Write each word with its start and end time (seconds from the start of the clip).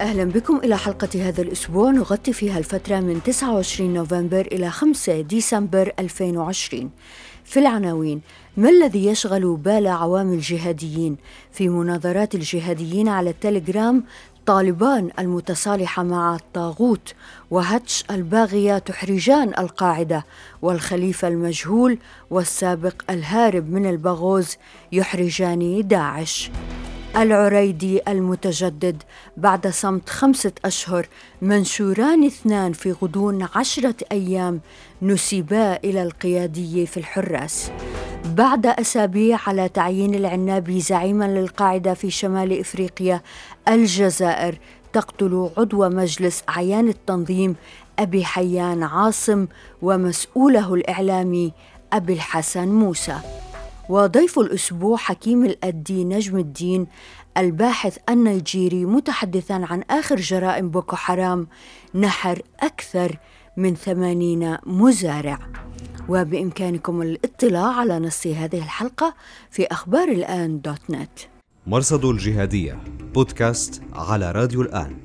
أهلا 0.00 0.24
بكم 0.24 0.56
إلى 0.56 0.78
حلقة 0.78 1.28
هذا 1.28 1.42
الأسبوع. 1.42 1.90
نغطي 1.90 2.32
فيها 2.32 2.58
الفترة 2.58 3.00
من 3.00 3.22
29 3.22 3.94
نوفمبر 3.94 4.40
إلى 4.40 4.70
5 4.70 5.20
ديسمبر 5.20 5.92
2020 5.98 6.90
في 7.44 7.60
العناوين 7.60 8.20
ما 8.56 8.70
الذي 8.70 9.06
يشغل 9.06 9.56
بال 9.56 9.86
عوام 9.86 10.32
الجهاديين؟ 10.32 11.16
في 11.52 11.68
مناظرات 11.68 12.34
الجهاديين 12.34 13.08
على 13.08 13.30
التليجرام 13.30 14.04
طالبان 14.46 15.10
المتصالحة 15.18 16.02
مع 16.02 16.34
الطاغوت 16.34 17.14
وهتش 17.50 18.04
الباغية 18.10 18.78
تحرجان 18.78 19.48
القاعدة 19.58 20.24
والخليفة 20.62 21.28
المجهول 21.28 21.98
والسابق 22.30 22.94
الهارب 23.10 23.70
من 23.70 23.86
البغوز 23.86 24.56
يحرجان 24.92 25.88
داعش. 25.88 26.50
العريدي 27.16 28.00
المتجدد 28.08 29.02
بعد 29.36 29.66
صمت 29.66 30.08
خمسة 30.08 30.52
أشهر 30.64 31.06
منشوران 31.42 32.24
اثنان 32.24 32.72
في 32.72 32.92
غضون 32.92 33.48
عشرة 33.54 33.94
أيام 34.12 34.60
نسبا 35.02 35.76
إلى 35.76 36.02
القيادي 36.02 36.86
في 36.86 36.96
الحراس. 36.96 37.70
بعد 38.24 38.66
أسابيع 38.66 39.38
على 39.46 39.68
تعيين 39.68 40.14
العنابي 40.14 40.80
زعيما 40.80 41.24
للقاعدة 41.24 41.94
في 41.94 42.10
شمال 42.10 42.60
إفريقيا 42.60 43.20
الجزائر 43.68 44.58
تقتل 44.92 45.50
عضو 45.58 45.88
مجلس 45.88 46.42
أعيان 46.48 46.88
التنظيم 46.88 47.56
أبي 47.98 48.24
حيان 48.24 48.82
عاصم 48.82 49.46
ومسؤوله 49.82 50.74
الإعلامي 50.74 51.52
أبي 51.92 52.12
الحسن 52.12 52.68
موسى. 52.68 53.16
وضيف 53.90 54.38
الأسبوع 54.38 54.96
حكيم 54.96 55.44
الأدي 55.44 56.04
نجم 56.04 56.36
الدين 56.36 56.86
الباحث 57.36 57.98
النيجيري 58.08 58.84
متحدثا 58.84 59.52
عن 59.70 59.82
آخر 59.90 60.16
جرائم 60.16 60.70
بوكو 60.70 60.96
حرام 60.96 61.46
نحر 61.94 62.42
أكثر 62.60 63.16
من 63.56 63.74
ثمانين 63.74 64.56
مزارع. 64.66 65.38
وبإمكانكم 66.08 67.02
الاطلاع 67.02 67.80
على 67.80 67.98
نص 67.98 68.26
هذه 68.26 68.58
الحلقة 68.58 69.14
في 69.50 69.66
أخبار 69.66 70.08
الآن 70.08 70.60
dot 70.60 70.90
net. 70.90 71.18
مرصد 71.66 72.04
الجهادية 72.04 72.78
بودكاست 73.14 73.82
على 73.92 74.32
راديو 74.32 74.62
الآن. 74.62 74.96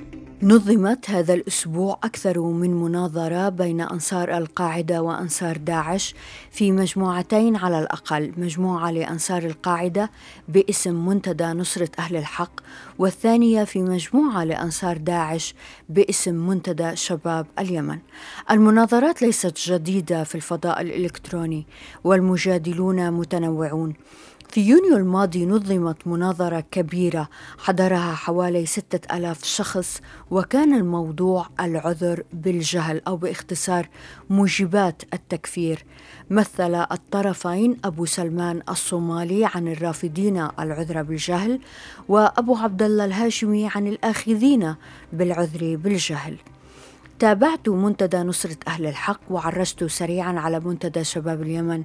نظمت 0.44 1.10
هذا 1.10 1.34
الأسبوع 1.34 2.00
أكثر 2.04 2.40
من 2.40 2.74
مناظرة 2.74 3.50
بين 3.50 3.82
أنصار 3.82 4.38
القاعدة 4.38 5.02
وأنصار 5.02 5.58
داعش 5.58 6.16
في 6.52 6.72
مجموعتين 6.72 7.56
على 7.56 7.80
الأقل 7.80 8.34
مجموعة 8.38 8.92
لأنصار 8.92 9.44
القاعدة 9.44 10.12
باسم 10.48 11.06
منتدى 11.08 11.46
نصرة 11.46 11.90
أهل 12.00 12.16
الحق 12.16 12.52
والثانية 13.00 13.64
في 13.64 13.80
مجموعة 13.82 14.44
لأنصار 14.44 14.98
داعش 14.98 15.56
باسم 15.90 16.48
منتدى 16.48 16.96
شباب 16.96 17.48
اليمن. 17.60 18.00
المناظرات 18.52 19.22
ليست 19.22 19.58
جديدة 19.70 20.24
في 20.24 20.36
الفضاء 20.36 20.82
الإلكتروني 20.82 21.66
والمجادلون 22.04 23.12
متنوعون. 23.12 23.94
في 24.50 24.62
يونيو 24.62 24.98
الماضي 24.98 25.46
نظمت 25.46 26.08
مناظرة 26.08 26.60
كبيرة 26.72 27.30
حضرها 27.58 28.16
حوالي 28.16 28.66
ستة 28.66 29.16
ألاف 29.18 29.44
شخص 29.44 30.02
وكان 30.32 30.74
الموضوع 30.74 31.48
العذر 31.60 32.24
بالجهل 32.34 33.02
أو 33.08 33.18
باختصار 33.18 33.90
موجبات 34.30 35.04
التكفير. 35.14 35.86
مثل 36.30 36.76
الطرفين 36.76 37.78
أبو 37.86 38.06
سلمان 38.06 38.62
الصومالي 38.70 39.46
عن 39.46 39.68
الرافضين 39.68 40.48
العذر 40.60 41.04
بالجهل 41.04 41.60
وأبو 42.10 42.56
عبد 42.56 42.82
الله 42.84 43.06
الهاشمي 43.06 43.70
عن 43.76 43.88
الآخذين 43.88 44.76
بالعذر 45.14 45.76
بالجهل. 45.76 46.38
تابعت 47.20 47.70
منتدى 47.70 48.18
نصرة 48.18 48.58
أهل 48.68 48.86
الحق 48.86 49.20
وعرجت 49.30 49.84
سريعا 49.84 50.40
على 50.40 50.60
منتدى 50.60 51.04
شباب 51.04 51.42
اليمن 51.42 51.84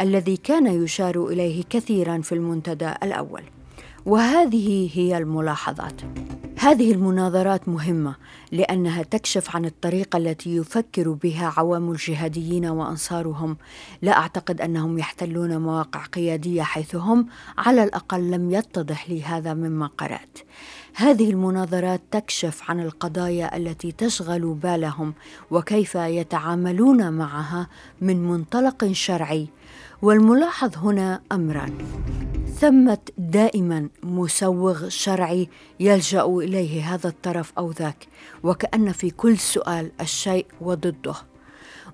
الذي 0.00 0.36
كان 0.36 0.66
يشار 0.84 1.26
إليه 1.26 1.64
كثيرا 1.70 2.20
في 2.20 2.32
المنتدى 2.32 2.92
الأول. 3.02 3.42
وهذه 4.06 4.90
هي 4.94 5.18
الملاحظات. 5.18 6.00
هذه 6.58 6.92
المناظرات 6.92 7.68
مهمة 7.68 8.14
لأنها 8.52 9.02
تكشف 9.02 9.56
عن 9.56 9.64
الطريقة 9.64 10.16
التي 10.16 10.56
يفكر 10.56 11.10
بها 11.10 11.52
عوام 11.56 11.90
الجهاديين 11.90 12.66
وأنصارهم. 12.66 13.56
لا 14.02 14.12
أعتقد 14.12 14.60
أنهم 14.60 14.98
يحتلون 14.98 15.58
مواقع 15.58 16.04
قيادية 16.04 16.62
حيث 16.62 16.94
هم 16.94 17.26
على 17.58 17.84
الأقل 17.84 18.30
لم 18.30 18.50
يتضح 18.50 19.10
لي 19.10 19.22
هذا 19.22 19.54
مما 19.54 19.86
قرأت. 19.86 20.38
هذه 20.94 21.30
المناظرات 21.30 22.00
تكشف 22.10 22.70
عن 22.70 22.80
القضايا 22.80 23.56
التي 23.56 23.92
تشغل 23.92 24.54
بالهم 24.54 25.14
وكيف 25.50 25.94
يتعاملون 25.94 27.12
معها 27.12 27.68
من 28.00 28.24
منطلق 28.28 28.92
شرعي. 28.92 29.48
والملاحظ 30.02 30.78
هنا 30.78 31.20
أمران. 31.32 31.78
ثمة 32.60 32.98
دائما 33.18 33.88
مسوغ 34.02 34.88
شرعي 34.88 35.48
يلجأ 35.80 36.24
إليه 36.24 36.94
هذا 36.94 37.08
الطرف 37.08 37.52
أو 37.58 37.70
ذاك 37.70 38.06
وكأن 38.42 38.92
في 38.92 39.10
كل 39.10 39.38
سؤال 39.38 39.92
الشيء 40.00 40.46
وضده. 40.60 41.31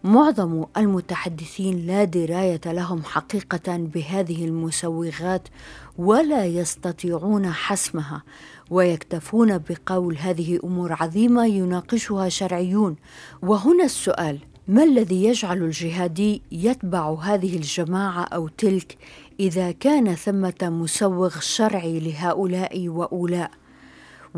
معظم 0.05 0.65
المتحدثين 0.77 1.87
لا 1.87 2.05
دراية 2.05 2.61
لهم 2.67 3.05
حقيقة 3.05 3.77
بهذه 3.77 4.45
المسوغات 4.45 5.49
ولا 5.99 6.45
يستطيعون 6.45 7.51
حسمها 7.51 8.23
ويكتفون 8.71 9.59
بقول 9.59 10.17
هذه 10.19 10.61
أمور 10.65 10.97
عظيمة 11.01 11.47
يناقشها 11.47 12.29
شرعيون. 12.29 12.97
وهنا 13.43 13.85
السؤال 13.85 14.39
ما 14.69 14.85
الذي 14.85 15.25
يجعل 15.25 15.63
الجهادي 15.63 16.43
يتبع 16.53 17.15
هذه 17.15 17.57
الجماعة 17.57 18.25
أو 18.25 18.49
تلك 18.49 18.97
إذا 19.41 19.71
كان 19.71 20.15
ثمة 20.15 20.55
مسوغ 20.63 21.41
شرعي 21.41 22.01
لهؤلاء 22.01 22.89
وأولاء؟ 22.89 23.51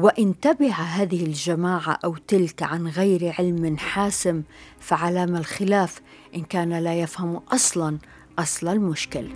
وان 0.00 0.40
تبع 0.40 0.70
هذه 0.70 1.24
الجماعة 1.24 1.98
أو 2.04 2.16
تلك 2.16 2.62
عن 2.62 2.86
غير 2.86 3.34
علم 3.38 3.76
حاسم 3.76 4.42
فعلام 4.80 5.36
الخلاف 5.36 6.00
إن 6.34 6.42
كان 6.42 6.78
لا 6.78 7.00
يفهم 7.00 7.36
أصلا 7.36 7.98
أصل 8.38 8.68
المشكل. 8.68 9.28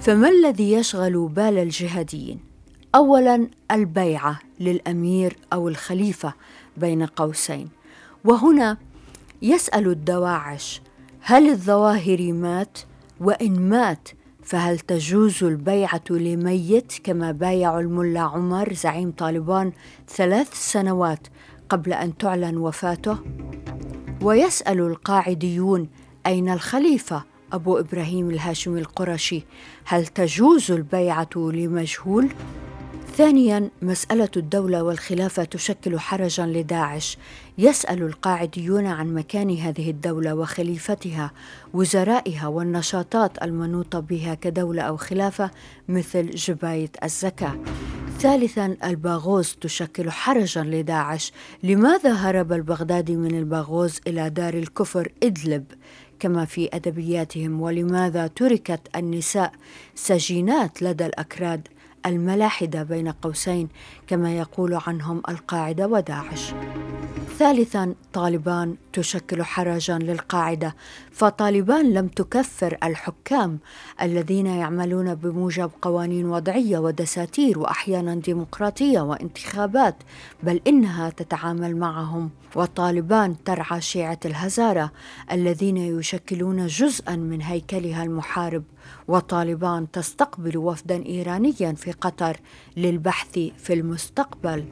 فما 0.00 0.28
الذي 0.28 0.72
يشغل 0.72 1.28
بال 1.28 1.58
الجهاديين؟ 1.58 2.40
اولا 2.94 3.48
البيعة 3.70 4.38
للأمير 4.60 5.36
أو 5.52 5.68
الخليفة 5.68 6.34
بين 6.76 7.06
قوسين. 7.06 7.68
وهنا 8.24 8.76
يسأل 9.42 9.88
الدواعش 9.88 10.80
هل 11.20 11.50
الظواهر 11.50 12.32
مات؟ 12.32 12.78
وإن 13.20 13.68
مات 13.68 14.08
فهل 14.52 14.78
تجوز 14.78 15.44
البيعة 15.44 16.04
لميت 16.10 16.92
كما 17.04 17.32
بايع 17.32 17.78
الملا 17.78 18.20
عمر 18.20 18.72
زعيم 18.72 19.10
طالبان 19.10 19.72
ثلاث 20.08 20.72
سنوات 20.72 21.26
قبل 21.68 21.92
أن 21.92 22.16
تعلن 22.16 22.56
وفاته؟ 22.56 23.18
ويسأل 24.22 24.80
القاعديون 24.80 25.88
أين 26.26 26.48
الخليفة 26.48 27.24
أبو 27.52 27.78
إبراهيم 27.78 28.30
الهاشمي 28.30 28.80
القرشي 28.80 29.42
هل 29.84 30.06
تجوز 30.06 30.70
البيعة 30.70 31.30
لمجهول؟ 31.36 32.28
ثانيا 33.16 33.70
مسألة 33.82 34.28
الدولة 34.36 34.82
والخلافة 34.82 35.44
تشكل 35.44 35.98
حرجا 35.98 36.46
لداعش. 36.46 37.18
يسأل 37.58 38.02
القاعديون 38.02 38.86
عن 38.86 39.14
مكان 39.14 39.56
هذه 39.56 39.90
الدولة 39.90 40.34
وخليفتها 40.34 41.30
وزرائها 41.74 42.46
والنشاطات 42.46 43.42
المنوطة 43.42 44.00
بها 44.00 44.34
كدولة 44.34 44.82
أو 44.82 44.96
خلافة 44.96 45.50
مثل 45.88 46.30
جباية 46.30 46.90
الزكاة. 47.04 47.58
ثالثا 48.18 48.76
الباغوز 48.84 49.56
تشكل 49.60 50.10
حرجا 50.10 50.62
لداعش. 50.62 51.32
لماذا 51.62 52.12
هرب 52.12 52.52
البغدادي 52.52 53.16
من 53.16 53.38
الباغوز 53.38 54.00
إلى 54.06 54.30
دار 54.30 54.54
الكفر 54.54 55.12
إدلب؟ 55.22 55.64
كما 56.20 56.44
في 56.44 56.68
أدبياتهم 56.72 57.60
ولماذا 57.60 58.26
تركت 58.26 58.80
النساء 58.96 59.52
سجينات 59.94 60.82
لدى 60.82 61.06
الأكراد؟ 61.06 61.68
الملاحدة 62.06 62.82
بين 62.82 63.08
قوسين 63.08 63.68
كما 64.12 64.36
يقول 64.36 64.78
عنهم 64.86 65.22
القاعدة 65.28 65.86
وداعش. 65.86 66.54
ثالثا 67.38 67.94
طالبان 68.12 68.76
تشكل 68.92 69.42
حرجا 69.42 69.98
للقاعدة 69.98 70.74
فطالبان 71.12 71.92
لم 71.92 72.08
تكفر 72.08 72.78
الحكام 72.84 73.58
الذين 74.02 74.46
يعملون 74.46 75.14
بموجب 75.14 75.70
قوانين 75.82 76.26
وضعية 76.26 76.78
ودساتير 76.78 77.58
واحيانا 77.58 78.14
ديمقراطية 78.14 79.00
وانتخابات 79.00 79.96
بل 80.42 80.60
إنها 80.66 81.10
تتعامل 81.10 81.76
معهم. 81.76 82.30
وطالبان 82.56 83.44
ترعى 83.44 83.80
شيعة 83.80 84.20
الهزارة 84.24 84.92
الذين 85.32 85.76
يشكلون 85.76 86.66
جزءا 86.66 87.16
من 87.16 87.42
هيكلها 87.42 88.04
المحارب. 88.04 88.62
وطالبان 89.08 89.90
تستقبل 89.90 90.58
وفدا 90.58 91.06
ايرانيا 91.06 91.72
في 91.72 91.92
قطر 91.92 92.36
للبحث 92.76 93.38
في 93.58 93.72
المستقبل 94.02 94.64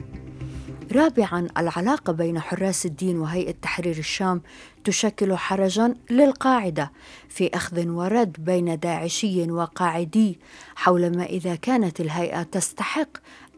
رابعا 0.91 1.47
العلاقة 1.57 2.13
بين 2.13 2.39
حراس 2.39 2.85
الدين 2.85 3.19
وهيئة 3.19 3.51
تحرير 3.51 3.97
الشام 3.97 4.41
تشكل 4.83 5.35
حرجا 5.35 5.95
للقاعدة 6.09 6.91
في 7.29 7.49
أخذ 7.53 7.87
ورد 7.87 8.37
بين 8.39 8.79
داعشي 8.79 9.51
وقاعدي 9.51 10.39
حول 10.75 11.17
ما 11.17 11.23
إذا 11.23 11.55
كانت 11.55 12.01
الهيئة 12.01 12.43
تستحق 12.43 13.09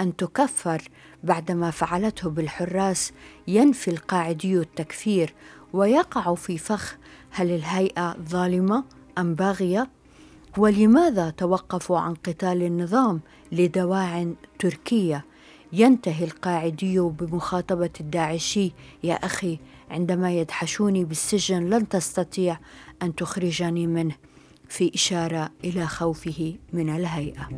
أن 0.01 0.15
تكفر 0.15 0.81
بعدما 1.23 1.71
فعلته 1.71 2.29
بالحراس 2.29 3.11
ينفي 3.47 3.91
القاعدي 3.91 4.57
التكفير 4.57 5.33
ويقع 5.73 6.35
في 6.35 6.57
فخ 6.57 6.95
هل 7.31 7.51
الهيئة 7.51 8.17
ظالمة 8.29 8.83
أم 9.17 9.33
باغية؟ 9.35 9.89
ولماذا 10.57 11.29
توقفوا 11.29 11.99
عن 11.99 12.13
قتال 12.13 12.63
النظام 12.63 13.21
لدواع 13.51 14.33
تركية 14.59 15.25
ينتهي 15.73 16.25
القاعدي 16.25 16.99
بمخاطبة 16.99 17.89
الداعشي. 17.99 18.71
يا 19.03 19.13
أخي 19.13 19.59
عندما 19.91 20.31
يدحشوني 20.31 21.05
بالسجن 21.05 21.69
لن 21.69 21.89
تستطيع 21.89 22.59
أن 23.03 23.15
تخرجني 23.15 23.87
منه. 23.87 24.15
في 24.69 24.91
إشارة 24.95 25.51
إلى 25.63 25.87
خوفه 25.87 26.55
من 26.73 26.89
الهيئة. 26.89 27.49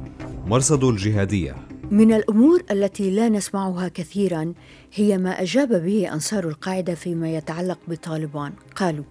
مرصد 0.47 0.83
الجهادية. 0.83 1.55
من 1.91 2.13
الأمور 2.13 2.63
التي 2.71 3.11
لا 3.11 3.29
نسمعها 3.29 3.87
كثيرا 3.87 4.53
هي 4.93 5.17
ما 5.17 5.41
أجاب 5.41 5.83
به 5.85 6.13
أنصار 6.13 6.47
القاعدة 6.47 6.95
فيما 6.95 7.35
يتعلق 7.35 7.79
بطالبان. 7.87 8.53
قالوا 8.75 9.03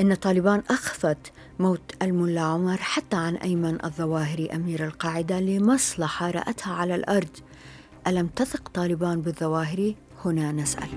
إن 0.00 0.14
طالبان 0.14 0.62
أخفت 0.70 1.32
موت 1.58 1.92
الملا 2.02 2.40
عمر 2.40 2.76
حتى 2.76 3.16
عن 3.16 3.34
أيمن 3.34 3.84
الظواهري 3.84 4.46
أمير 4.46 4.86
القاعدة 4.86 5.40
لمصلحة 5.40 6.30
رأتها 6.30 6.72
على 6.72 6.94
الأرض. 6.94 7.36
ألم 8.06 8.26
تثق 8.26 8.68
طالبان 8.68 9.20
بالظواهر؟ 9.20 9.94
هنا 10.24 10.52
نسأل. 10.52 10.88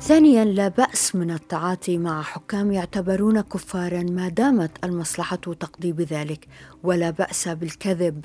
ثانيا 0.00 0.44
لا 0.44 0.68
بأس 0.68 1.16
من 1.16 1.30
التعاطي 1.30 1.98
مع 1.98 2.22
حكام 2.22 2.72
يعتبرون 2.72 3.40
كفارا 3.40 4.02
ما 4.02 4.28
دامت 4.28 4.84
المصلحة 4.84 5.36
تقضي 5.36 5.92
بذلك 5.92 6.48
ولا 6.82 7.10
بأس 7.10 7.48
بالكذب 7.48 8.24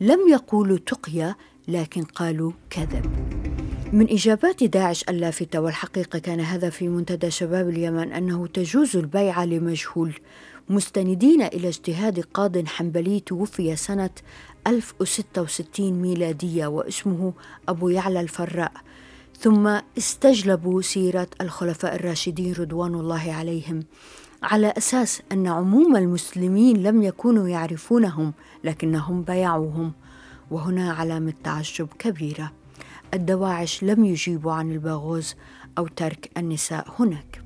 لم 0.00 0.28
يقولوا 0.28 0.78
تقيا 0.78 1.34
لكن 1.68 2.02
قالوا 2.02 2.52
كذب 2.70 3.32
من 3.92 4.10
إجابات 4.10 4.64
داعش 4.64 5.04
اللافتة 5.08 5.60
والحقيقة 5.60 6.18
كان 6.18 6.40
هذا 6.40 6.70
في 6.70 6.88
منتدى 6.88 7.30
شباب 7.30 7.68
اليمن 7.68 8.12
أنه 8.12 8.46
تجوز 8.46 8.96
البيعة 8.96 9.44
لمجهول 9.44 10.14
مستندين 10.72 11.42
إلى 11.42 11.68
اجتهاد 11.68 12.20
قاض 12.20 12.66
حنبلي 12.66 13.20
توفي 13.20 13.76
سنة 13.76 14.10
1066 14.66 15.92
ميلادية 15.92 16.66
واسمه 16.66 17.32
أبو 17.68 17.88
يعلى 17.88 18.20
الفراء. 18.20 18.72
ثم 19.38 19.78
استجلبوا 19.98 20.82
سيرة 20.82 21.26
الخلفاء 21.40 21.94
الراشدين 21.94 22.52
رضوان 22.52 22.94
الله 22.94 23.32
عليهم 23.32 23.84
على 24.42 24.74
أساس 24.76 25.22
أن 25.32 25.46
عموم 25.46 25.96
المسلمين 25.96 26.82
لم 26.82 27.02
يكونوا 27.02 27.48
يعرفونهم 27.48 28.32
لكنهم 28.64 29.22
بيعوهم 29.22 29.92
وهنا 30.50 30.92
علامة 30.92 31.32
تعجب 31.44 31.88
كبيرة. 31.98 32.52
الدواعش 33.14 33.82
لم 33.82 34.04
يجيبوا 34.04 34.52
عن 34.52 34.72
الباغوز 34.72 35.34
أو 35.78 35.86
ترك 35.86 36.30
النساء 36.36 36.86
هناك. 36.98 37.41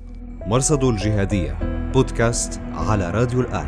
مرصد 0.47 0.83
الجهادية 0.83 1.57
بودكاست 1.93 2.59
على 2.73 3.11
راديو 3.11 3.41
الآن. 3.41 3.67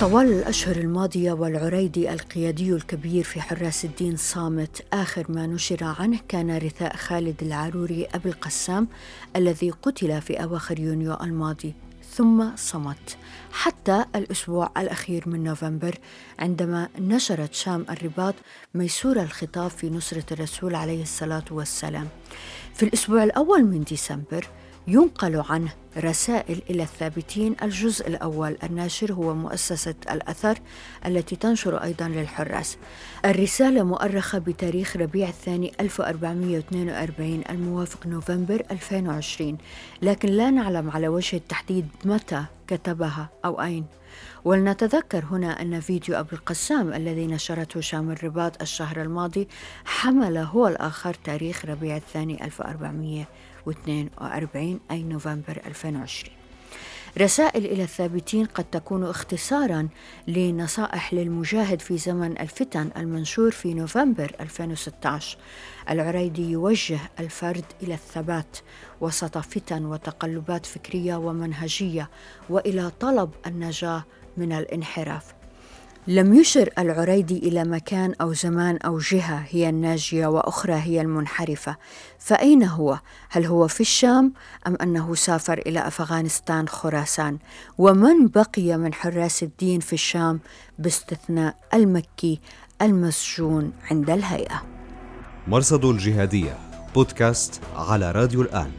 طوال 0.00 0.32
الأشهر 0.32 0.76
الماضية 0.76 1.32
والعريدي 1.32 2.12
القيادي 2.12 2.72
الكبير 2.72 3.24
في 3.24 3.40
حراس 3.40 3.84
الدين 3.84 4.16
صامت 4.16 4.84
آخر 4.92 5.26
ما 5.28 5.46
نشر 5.46 5.84
عنه 5.84 6.18
كان 6.28 6.56
رثاء 6.56 6.96
خالد 6.96 7.42
العروري 7.42 8.06
أبي 8.14 8.28
القسام 8.28 8.88
الذي 9.36 9.70
قتل 9.70 10.20
في 10.20 10.42
أواخر 10.42 10.80
يونيو 10.80 11.14
الماضي 11.14 11.74
ثم 12.14 12.56
صمت. 12.56 13.16
حتى 13.52 14.04
الأسبوع 14.16 14.70
الأخير 14.76 15.28
من 15.28 15.44
نوفمبر 15.44 15.94
عندما 16.38 16.88
نشرت 16.98 17.54
شام 17.54 17.86
الرباط 17.90 18.34
ميسور 18.74 19.22
الخطاب 19.22 19.70
في 19.70 19.90
نصرة 19.90 20.24
الرسول 20.32 20.74
عليه 20.74 21.02
الصلاة 21.02 21.44
والسلام. 21.50 22.08
في 22.74 22.82
الأسبوع 22.82 23.24
الأول 23.24 23.64
من 23.64 23.82
ديسمبر 23.82 24.48
ينقل 24.86 25.42
عنه 25.48 25.72
رسائل 25.96 26.62
إلى 26.70 26.82
الثابتين. 26.82 27.56
الجزء 27.62 28.08
الأول 28.08 28.56
الناشر 28.62 29.12
هو 29.12 29.34
مؤسسة 29.34 29.94
الأثر 30.10 30.58
التي 31.06 31.36
تنشر 31.36 31.76
أيضا 31.76 32.08
للحراس. 32.08 32.78
الرسالة 33.24 33.82
مؤرخة 33.82 34.38
بتاريخ 34.38 34.96
ربيع 34.96 35.28
الثاني 35.28 35.72
1442 35.80 37.42
الموافق 37.50 38.06
نوفمبر 38.06 38.62
2020 38.70 39.58
لكن 40.02 40.28
لا 40.28 40.50
نعلم 40.50 40.90
على 40.90 41.08
وجه 41.08 41.36
التحديد 41.36 41.88
متى 42.04 42.44
كتبها 42.66 43.28
أو 43.44 43.62
أين. 43.62 43.84
ولنتذكر 44.44 45.24
هنا 45.24 45.62
أن 45.62 45.80
فيديو 45.80 46.18
أبو 46.18 46.28
القسام 46.32 46.92
الذي 46.92 47.26
نشرته 47.26 47.80
شام 47.80 48.10
الرباط 48.10 48.62
الشهر 48.62 49.02
الماضي 49.02 49.48
حمل 49.84 50.36
هو 50.36 50.68
الآخر 50.68 51.14
تاريخ 51.14 51.64
ربيع 51.64 51.96
الثاني 51.96 52.44
1400 52.44 53.24
42 53.66 54.80
أي 54.90 55.02
نوفمبر 55.02 55.62
2020 55.66 56.38
رسائل 57.18 57.64
إلى 57.64 57.82
الثابتين 57.82 58.46
قد 58.46 58.64
تكون 58.64 59.04
اختصارا 59.04 59.88
لنصائح 60.28 61.14
للمجاهد 61.14 61.80
في 61.80 61.98
زمن 61.98 62.40
الفتن 62.40 62.90
المنشور 62.96 63.50
في 63.50 63.74
نوفمبر 63.74 64.36
2016 64.40 65.38
العريدي 65.90 66.50
يوجه 66.50 66.98
الفرد 67.20 67.64
إلى 67.82 67.94
الثبات 67.94 68.56
وسط 69.00 69.38
فتن 69.38 69.84
وتقلبات 69.84 70.66
فكرية 70.66 71.16
ومنهجية 71.16 72.10
وإلى 72.50 72.90
طلب 73.00 73.30
النجاة 73.46 74.04
من 74.36 74.52
الانحراف. 74.52 75.37
لم 76.06 76.34
يشر 76.34 76.70
العريدي 76.78 77.38
إلى 77.38 77.64
مكان 77.64 78.14
أو 78.20 78.32
زمان 78.32 78.76
أو 78.76 78.98
جهة 78.98 79.44
هي 79.48 79.68
الناجية 79.68 80.26
وأخرى 80.26 80.74
هي 80.74 81.00
المنحرفة. 81.00 81.76
فأين 82.18 82.62
هو؟ 82.62 82.98
هل 83.30 83.46
هو 83.46 83.68
في 83.68 83.80
الشام 83.80 84.32
أم 84.66 84.76
أنه 84.82 85.14
سافر 85.14 85.58
إلى 85.58 85.86
أفغانستان 85.86 86.68
خراسان؟ 86.68 87.38
ومن 87.78 88.26
بقي 88.26 88.76
من 88.76 88.94
حراس 88.94 89.42
الدين 89.42 89.80
في 89.80 89.92
الشام 89.92 90.40
باستثناء 90.78 91.56
المكي 91.74 92.40
المسجون 92.82 93.72
عند 93.90 94.10
الهيئة؟ 94.10 94.62
مرصد 95.48 95.84
الجهادية 95.84 96.58
بودكاست 96.94 97.60
على 97.76 98.12
راديو 98.12 98.42
الآن. 98.42 98.70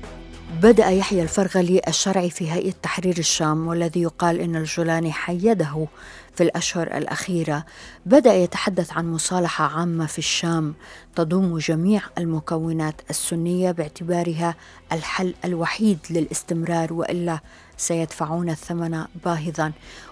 بدأ 0.49 0.89
يحيى 0.89 1.21
الفرغلي 1.21 1.81
الشرعي 1.87 2.29
في 2.29 2.51
هيئة 2.51 2.73
تحرير 2.83 3.17
الشام 3.17 3.67
والذي 3.67 4.01
يقال 4.01 4.39
إن 4.39 4.55
الجولاني 4.55 5.11
حيده 5.11 5.87
في 6.35 6.43
الأشهر 6.43 6.97
الأخيرة. 6.97 7.65
بدأ 8.05 8.33
يتحدث 8.33 8.91
عن 8.91 9.11
مصالحة 9.11 9.65
عامة 9.79 10.05
في 10.05 10.17
الشام. 10.17 10.73
تضم 11.15 11.57
جميع 11.57 12.01
المكونات 12.17 13.01
السنية 13.09 13.71
باعتبارها 13.71 14.55
الحل 14.91 15.33
الوحيد 15.45 15.99
للاستمرار 16.09 16.93
وإلا 16.93 17.39
سيدفعون 17.77 18.49
الثمن 18.49 19.05
باهظا. 19.25 19.71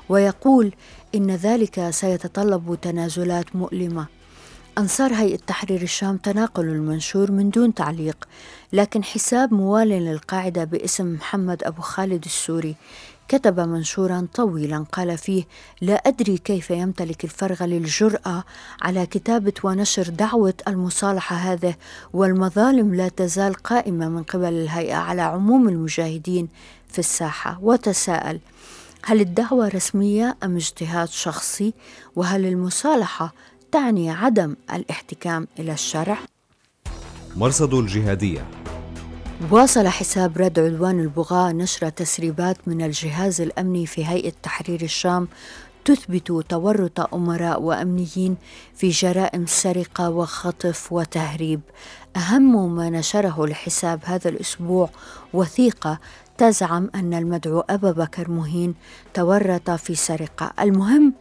ويقول 0.10 0.74
إن 1.16 1.32
ذلك 1.32 1.90
سيتطلب 1.90 2.78
تنازلات 2.82 3.56
مؤلمة. 3.56 4.17
أنصار 4.78 5.14
هيئة 5.14 5.38
تحرير 5.38 5.82
الشام 5.82 6.18
تناقلوا 6.18 6.74
المنشور 6.74 7.32
من 7.32 7.50
دون 7.50 7.74
تعليق 7.74 8.28
لكن 8.74 9.04
حساب 9.04 9.54
موال 9.54 9.88
للقاعدة 9.88 10.64
باسم 10.64 11.14
محمد 11.14 11.64
أبو 11.64 11.82
خالد 11.82 12.26
السوري 12.26 12.76
كتب 13.28 13.60
منشورا 13.60 14.28
طويلا 14.34 14.86
قال 14.92 15.18
فيه 15.18 15.44
لا 15.82 15.94
أدري 15.94 16.38
كيف 16.38 16.70
يمتلك 16.70 17.24
الفرغل 17.24 17.74
الجرأة 17.74 18.44
على 18.82 19.06
كتابة 19.06 19.54
ونشر 19.64 20.10
دعوة 20.10 20.54
المصالحة 20.68 21.36
هذه 21.36 21.76
والمظالم 22.14 22.96
لا 22.96 23.10
تزال 23.10 23.54
قائمة 23.54 24.10
من 24.10 24.24
قبل 24.24 24.54
الهيئة 24.54 24.96
على 24.96 25.22
عموم 25.22 25.70
المجاهدين 25.70 26.48
في 26.90 27.00
الساحة. 27.00 27.60
وتساءل 27.62 28.40
هل 29.06 29.22
الدعوة 29.22 29.68
رسمية 29.68 30.38
أم 30.44 30.56
اجتهاد 30.56 31.10
شخصي؟ 31.10 31.74
وهل 32.16 32.46
المصالحة 32.46 33.34
تعني 33.78 34.12
عدم 34.12 34.56
الاحتكام 34.74 35.48
إلى 35.60 35.74
الشرع؟ 35.74 36.18
مرصد 37.36 37.74
الجهادية 37.74 38.48
واصل 39.52 39.88
حساب 39.88 40.38
رد 40.38 40.60
عدوان 40.60 41.00
البغاة 41.00 41.52
نشر 41.52 41.90
تسريبات 41.90 42.58
من 42.68 42.82
الجهاز 42.82 43.42
الأمني 43.42 43.86
في 43.86 44.06
هيئة 44.06 44.34
تحرير 44.44 44.82
الشام 44.82 45.28
تثبت 45.86 46.28
تورط 46.50 47.14
أمراء 47.14 47.62
وأمنيين 47.62 48.38
في 48.76 48.90
جرائم 48.90 49.46
سرقة 49.46 50.10
وخطف 50.10 50.94
وتهريب 50.94 51.62
أهم 52.16 52.76
ما 52.76 52.90
نشره 52.90 53.44
الحساب 53.44 54.00
هذا 54.04 54.30
الأسبوع 54.30 54.90
وثيقة 55.34 56.00
تزعم 56.38 56.90
أن 56.96 57.14
المدعو 57.14 57.64
أبا 57.70 57.92
بكر 57.92 58.32
مهين 58.32 58.76
تورط 59.14 59.72
في 59.72 59.96
سرقة. 59.96 60.54
المهم 60.60 61.14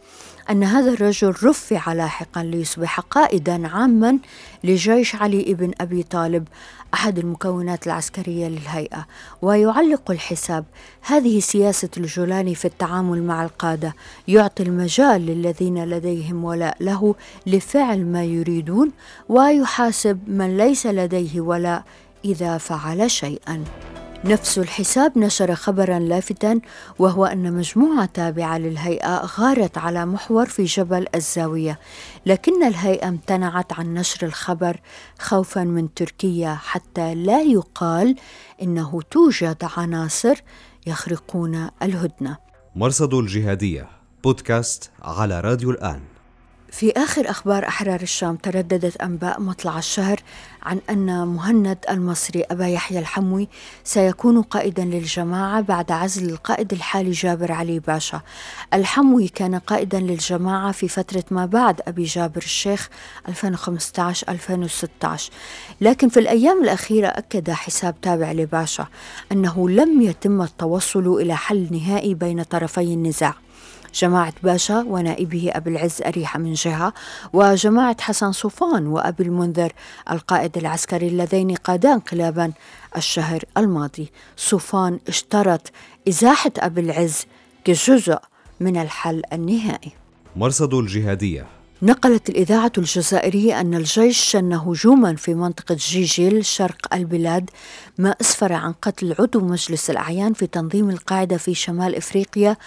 أن 0.49 0.63
هذا 0.63 0.91
الرجل 0.91 1.33
رفع 1.43 1.93
لاحقا 1.93 2.43
ليصبح 2.43 2.99
قائدا 2.99 3.67
عاما 3.67 4.19
لجيش 4.63 5.15
علي 5.15 5.53
بن 5.53 5.71
أبي 5.81 6.03
طالب 6.03 6.47
أحد 6.93 7.19
المكونات 7.19 7.87
العسكرية 7.87 8.47
للهيئة 8.47 9.05
ويعلق 9.41 10.11
الحساب. 10.11 10.65
هذه 11.01 11.39
سياسة 11.39 11.89
الجولاني 11.97 12.55
في 12.55 12.65
التعامل 12.65 13.23
مع 13.23 13.43
القادة. 13.43 13.95
يعطي 14.27 14.63
المجال 14.63 15.25
للذين 15.25 15.85
لديهم 15.85 16.43
ولاء 16.43 16.77
له 16.79 17.15
لفعل 17.47 18.05
ما 18.05 18.23
يريدون 18.23 18.91
ويحاسب 19.29 20.19
من 20.27 20.57
ليس 20.57 20.87
لديه 20.87 21.41
ولاء 21.41 21.83
إذا 22.25 22.57
فعل 22.57 23.11
شيئا. 23.11 23.63
نفس 24.25 24.57
الحساب 24.57 25.17
نشر 25.17 25.55
خبرا 25.55 25.99
لافتا 25.99 26.59
وهو 26.99 27.25
أن 27.25 27.53
مجموعة 27.53 28.05
تابعة 28.05 28.57
للهيئة 28.57 29.25
غارت 29.25 29.77
على 29.77 30.05
محور 30.05 30.45
في 30.45 30.63
جبل 30.63 31.05
الزاوية. 31.15 31.79
لكن 32.25 32.63
الهيئة 32.63 33.07
امتنعت 33.07 33.73
عن 33.73 33.93
نشر 33.93 34.25
الخبر 34.27 34.79
خوفا 35.19 35.63
من 35.63 35.93
تركيا 35.93 36.55
حتى 36.55 37.15
لا 37.15 37.41
يقال 37.41 38.15
إنه 38.61 39.01
توجد 39.11 39.63
عناصر 39.77 40.35
يخرقون 40.87 41.69
الهدنة. 41.83 42.37
مرصد 42.75 43.13
الجهادية 43.13 43.89
بودكاست 44.23 44.91
على 45.01 45.41
راديو 45.41 45.71
الآن. 45.71 46.01
في 46.71 46.91
آخر 46.91 47.29
أخبار 47.29 47.67
أحرار 47.67 48.01
الشام 48.01 48.35
ترددت 48.35 48.97
أنباء 48.97 49.41
مطلع 49.41 49.77
الشهر 49.77 50.19
عن 50.63 50.79
أن 50.89 51.27
مهند 51.27 51.77
المصري 51.89 52.41
أبا 52.41 52.67
يحيى 52.67 52.99
الحموي 52.99 53.47
سيكون 53.83 54.41
قائدا 54.41 54.83
للجماعة 54.83 55.61
بعد 55.61 55.91
عزل 55.91 56.29
القائد 56.29 56.73
الحالي 56.73 57.11
جابر 57.11 57.51
علي 57.51 57.79
باشا. 57.79 58.21
الحموي 58.73 59.27
كان 59.27 59.55
قائدا 59.55 59.99
للجماعة 59.99 60.71
في 60.71 60.87
فترة 60.87 61.23
ما 61.31 61.45
بعد 61.45 61.81
أبي 61.87 62.03
جابر 62.03 62.41
الشيخ 62.41 62.89
2015-2016 63.27 63.31
لكن 65.81 66.09
في 66.09 66.19
الأيام 66.19 66.63
الأخيرة 66.63 67.07
أكد 67.07 67.51
حساب 67.51 68.01
تابع 68.01 68.31
لباشا 68.31 68.87
أنه 69.31 69.69
لم 69.69 70.01
يتم 70.01 70.41
التوصل 70.41 71.07
إلى 71.21 71.35
حل 71.35 71.67
نهائي 71.71 72.13
بين 72.13 72.43
طرفي 72.43 72.81
النزاع. 72.81 73.33
جماعة 73.97 74.33
باشا 74.43 74.79
ونائبه 74.87 75.51
أبي 75.53 75.69
العز 75.69 76.01
أريحة 76.05 76.39
من 76.39 76.53
جهة 76.53 76.93
وجماعة 77.33 78.01
حسن 78.01 78.31
صوفان 78.31 78.87
وأبي 78.87 79.23
المنذر 79.23 79.71
القائد 80.11 80.57
العسكري 80.57 81.07
اللذين 81.07 81.55
قادا 81.55 81.93
انقلابا 81.93 82.51
الشهر 82.97 83.43
الماضي. 83.57 84.11
صوفان 84.37 84.99
اشترط 85.07 85.71
إزاحة 86.07 86.51
أبي 86.57 86.81
العز 86.81 87.25
كجزء 87.65 88.19
من 88.59 88.77
الحل 88.77 89.21
النهائي. 89.33 89.91
مرصد 90.35 90.73
الجهادية. 90.73 91.56
نقلت 91.81 92.29
الإذاعة 92.29 92.71
الجزائرية 92.77 93.61
أن 93.61 93.73
الجيش 93.73 94.17
شن 94.17 94.53
هجوما 94.53 95.15
في 95.15 95.33
منطقة 95.33 95.75
جيجيل 95.79 96.45
شرق 96.45 96.93
البلاد 96.93 97.49
ما 97.97 98.15
أسفر 98.21 98.53
عن 98.53 98.73
قتل 98.73 99.15
عضو 99.19 99.39
مجلس 99.39 99.89
الأعيان 99.89 100.33
في 100.33 100.47
تنظيم 100.47 100.89
القاعدة 100.89 101.37
في 101.37 101.53
شمال 101.53 101.95
إفريقيا 101.95 102.57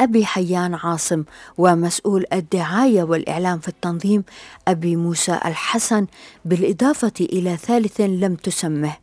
أبي 0.00 0.26
حيان 0.26 0.74
عاصم 0.74 1.24
ومسؤول 1.58 2.24
الدعاية 2.32 3.02
والإعلام 3.02 3.58
في 3.58 3.68
التنظيم 3.68 4.24
أبي 4.68 4.96
موسى 4.96 5.40
الحسن 5.44 6.06
بالإضافة 6.44 7.12
إلى 7.20 7.56
ثالث 7.56 8.00
لم 8.00 8.34
تسمه. 8.34 8.96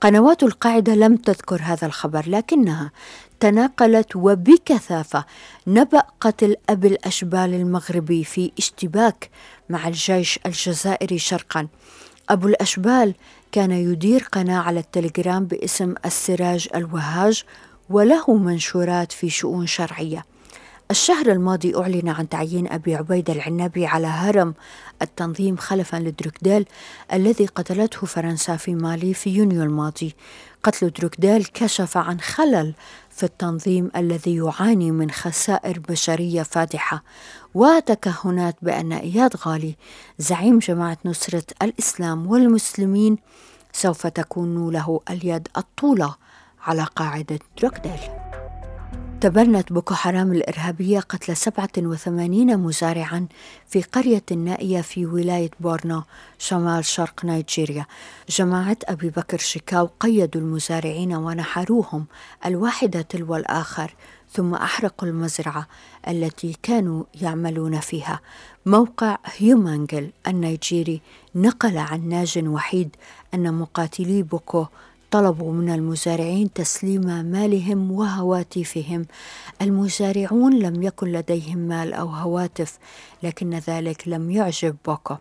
قنوات 0.00 0.42
القاعدة 0.42 0.94
لم 0.94 1.16
تذكر 1.16 1.60
هذا 1.62 1.86
الخبر 1.86 2.24
لكنها 2.28 2.90
تناقلت 3.40 4.16
وبكثافة. 4.16 5.24
نبأ 5.66 6.02
قتل 6.20 6.56
أبي 6.68 6.88
الأشبال 6.88 7.54
المغربي 7.54 8.24
في 8.24 8.52
اشتباك 8.58 9.30
مع 9.68 9.88
الجيش 9.88 10.38
الجزائري 10.46 11.18
شرقا. 11.18 11.68
أبو 12.28 12.48
الأشبال 12.48 13.14
كان 13.52 13.70
يدير 13.70 14.28
قناة 14.32 14.58
على 14.58 14.80
التليجرام 14.80 15.44
باسم 15.44 15.94
السراج 16.04 16.68
الوهاج 16.74 17.44
وله 17.90 18.34
منشورات 18.34 19.12
في 19.12 19.30
شؤون 19.30 19.66
شرعية. 19.66 20.24
الشهر 20.90 21.32
الماضي 21.32 21.76
أعلن 21.76 22.08
عن 22.08 22.28
تعيين 22.28 22.68
أبي 22.72 22.94
عبيدة 22.94 23.32
العنابي 23.32 23.86
على 23.86 24.06
هرم 24.06 24.54
التنظيم 25.02 25.56
خلفا 25.56 25.96
لدروكديل 25.96 26.66
الذي 27.12 27.46
قتلته 27.46 28.06
فرنسا 28.06 28.56
في 28.56 28.74
مالي 28.74 29.14
في 29.14 29.30
يونيو 29.30 29.62
الماضي. 29.62 30.14
قتل 30.62 30.90
دروكديل 30.90 31.44
كشف 31.44 31.96
عن 31.96 32.20
خلل 32.20 32.74
في 33.10 33.22
التنظيم 33.22 33.90
الذي 33.96 34.36
يعاني 34.36 34.90
من 34.90 35.10
خسائر 35.10 35.78
بشرية 35.78 36.42
فادحة. 36.42 37.02
وتكهنات 37.54 38.56
بأن 38.62 38.92
إياد 38.92 39.36
غالي 39.46 39.76
زعيم 40.18 40.58
جماعة 40.58 40.98
نصرة 41.04 41.44
الإسلام 41.62 42.26
والمسلمين 42.26 43.18
سوف 43.72 44.06
تكون 44.06 44.72
له 44.72 45.00
اليد 45.10 45.48
الطولى 45.56 46.14
على 46.66 46.84
قاعدة 46.96 47.38
دروكديل 47.58 48.23
تبنت 49.24 49.72
بوكو 49.72 49.94
حرام 49.94 50.32
الإرهابية 50.32 51.00
قتل 51.00 51.36
87 51.36 52.56
مزارعا 52.56 53.26
في 53.68 53.82
قرية 53.82 54.22
نائية 54.36 54.80
في 54.80 55.06
ولاية 55.06 55.50
بورنو 55.60 56.02
شمال 56.38 56.84
شرق 56.84 57.24
نيجيريا. 57.24 57.86
جماعة 58.28 58.76
أبي 58.84 59.10
بكر 59.10 59.38
شيكاو 59.38 59.88
قيدوا 60.00 60.40
المزارعين 60.40 61.14
ونحروهم 61.14 62.06
الواحدة 62.46 63.02
تلو 63.02 63.36
الآخر 63.36 63.94
ثم 64.32 64.54
أحرقوا 64.54 65.08
المزرعة 65.08 65.66
التي 66.08 66.56
كانوا 66.62 67.04
يعملون 67.22 67.80
فيها. 67.80 68.20
موقع 68.66 69.18
هيومانجل 69.24 70.10
النيجيري 70.26 71.00
نقل 71.34 71.78
عن 71.78 72.08
ناج 72.08 72.42
وحيد 72.46 72.96
أن 73.34 73.54
مقاتلي 73.54 74.22
بوكو 74.22 74.66
طلبوا 75.14 75.52
من 75.52 75.74
المزارعين 75.74 76.52
تسليم 76.52 77.24
مالهم 77.24 77.92
وهواتفهم. 77.92 79.06
المزارعون 79.62 80.58
لم 80.58 80.82
يكن 80.82 81.06
لديهم 81.06 81.58
مال 81.58 81.92
أو 81.92 82.08
هواتف 82.08 82.78
لكن 83.22 83.50
ذلك 83.50 84.08
لم 84.08 84.30
يعجب 84.30 84.76
بوكو. 84.86 85.16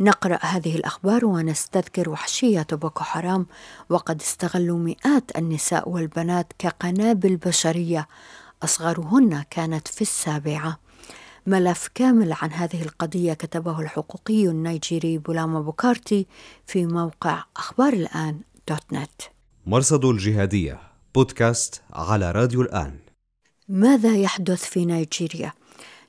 نقرأ 0.00 0.38
هذه 0.42 0.76
الأخبار 0.76 1.24
ونستذكر 1.24 2.10
وحشية 2.10 2.66
بوكو 2.72 3.04
حرام. 3.04 3.46
وقد 3.90 4.20
استغلوا 4.20 4.78
مئات 4.78 5.38
النساء 5.38 5.88
والبنات 5.88 6.52
كقنابل 6.58 7.36
بشرية. 7.36 8.08
أصغرهن 8.62 9.44
كانت 9.50 9.88
في 9.88 10.02
السابعة. 10.02 10.78
ملف 11.46 11.88
كامل 11.94 12.32
عن 12.32 12.52
هذه 12.52 12.82
القضية 12.82 13.32
كتبه 13.32 13.80
الحقوقي 13.80 14.46
النيجيري 14.46 15.18
بولاما 15.18 15.60
بوكارتي 15.60 16.26
في 16.66 16.86
موقع 16.86 17.44
أخبار 17.56 17.92
الآن. 17.92 18.51
dot 18.68 18.92
net. 18.92 19.22
مرصد 19.66 20.04
الجهادية 20.04 20.80
بودكاست 21.14 21.82
على 21.92 22.30
راديو 22.30 22.62
الآن. 22.62 22.98
ماذا 23.68 24.16
يحدث 24.16 24.64
في 24.64 24.84
نيجيريا؟ 24.84 25.52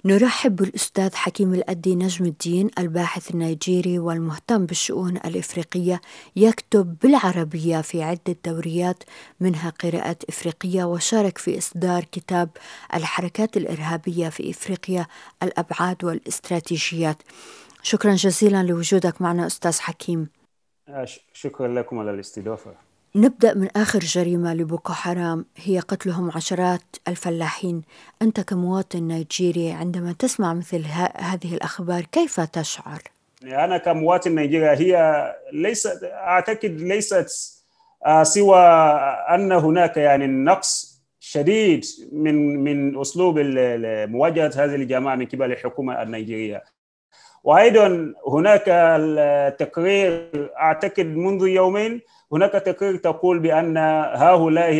نرحب 0.05 0.55
بالأستاذ 0.55 1.15
حكيم 1.15 1.53
الأدي 1.53 1.95
نجم 1.95 2.25
الدين 2.25 2.69
الباحث 2.79 3.31
النيجيري 3.31 4.00
والمهتم 4.00 4.65
بالشؤون 4.65 5.17
الإفريقية 5.17 6.01
يكتب 6.36 6.98
بالعربية 7.01 7.81
في 7.81 8.03
عدة 8.03 8.36
دوريات 8.45 9.03
منها 9.39 9.69
قراءات 9.69 10.24
إفريقية 10.24 10.83
وشارك 10.83 11.38
في 11.38 11.57
إصدار 11.57 12.03
كتاب 12.03 12.50
الحركات 12.93 13.57
الإرهابية 13.57 14.29
في 14.29 14.50
إفريقيا 14.50 15.07
الأبعاد 15.43 16.03
والإستراتيجيات. 16.03 17.17
شكرا 17.83 18.15
جزيلا 18.15 18.63
لوجودك 18.63 19.22
معنا 19.22 19.48
أستاذ 19.48 19.79
حكيم. 19.79 20.27
شكرا 21.34 21.68
لكم 21.68 22.00
على 22.00 22.12
الاستضافة. 22.12 22.72
نبدأ 23.16 23.54
من 23.54 23.68
آخر 23.75 24.00
جريمة 24.00 24.54
لبوكو 24.54 24.94
حرام. 24.94 25.46
هي 25.58 25.80
قتلهم 25.80 26.32
عشرات 26.36 26.82
الفلاحين. 27.08 27.82
أنت 28.22 28.40
كمواطن 28.40 29.04
نيجيري 29.04 29.72
عندما 29.72 30.12
تسمع 30.20 30.54
مثل 30.54 30.84
هذه 31.16 31.54
الأخبار 31.54 32.02
كيف 32.02 32.40
تشعر؟ 32.40 33.02
أنا 33.44 33.78
كمواطن 33.78 34.36
نيجيري 34.36 34.70
هي 34.70 35.36
ليست 35.54 36.04
أعتقد 36.04 36.72
ليست 36.72 37.28
آه، 38.06 38.24
سوى 38.24 38.60
أن 39.30 39.52
هناك 39.52 39.98
يعني 39.98 40.28
نقص 40.28 41.02
شديد 41.20 41.86
من 42.12 42.63
من 42.63 43.02
أسلوب 43.02 43.40
مواجهة 44.10 44.52
هذه 44.56 44.75
الجماعة 44.75 45.16
من 45.16 45.25
قبل 45.25 45.52
الحكومة 45.52 46.02
النيجيرية. 46.02 46.63
وأيضا 47.43 48.13
هناك 48.27 48.63
التقرير 48.67 50.29
أعتقد 50.59 51.05
منذ 51.05 51.47
يومين 51.47 52.01
هناك 52.31 52.51
تقرير 52.51 52.95
تقول 52.95 53.39
بأن 53.39 53.77
هؤلاء 54.15 54.71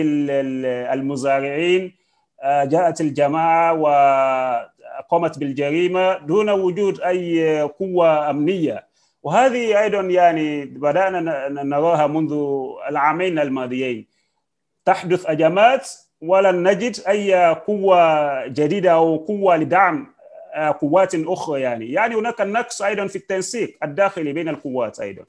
المزارعين 0.94 1.96
آه، 2.44 2.64
جاءت 2.64 3.02
الجماعة 3.02 3.74
وقامت 3.74 5.40
بالجريمة 5.40 6.18
دون 6.18 6.50
وجود 6.50 7.02
أي 7.02 7.62
قوة 7.62 8.30
أمنية. 8.30 8.88
وهذه 9.24 9.80
أيضا 9.82 10.02
يعني 10.02 10.66
بدأنا 10.66 11.50
نراها 11.50 12.08
منذ 12.08 12.34
العامين 12.90 13.40
الماضيين. 13.40 14.08
تحدث 14.86 15.30
هجمات 15.30 15.90
ولن 16.22 16.68
نجد 16.68 17.00
أي 17.08 17.36
قوة 17.54 18.48
جديدة 18.48 18.92
أو 18.92 19.18
قوة 19.18 19.58
لدعم 19.58 20.13
قوات 20.82 21.16
أخرى 21.16 21.62
يعني. 21.62 21.92
يعني 21.92 22.16
هناك 22.16 22.42
نقص 22.42 22.82
أيضا 22.82 23.08
في 23.08 23.16
التنسيق 23.16 23.78
الداخلي 23.84 24.34
بين 24.34 24.50
القوات 24.50 25.00
أيضا. 25.00 25.24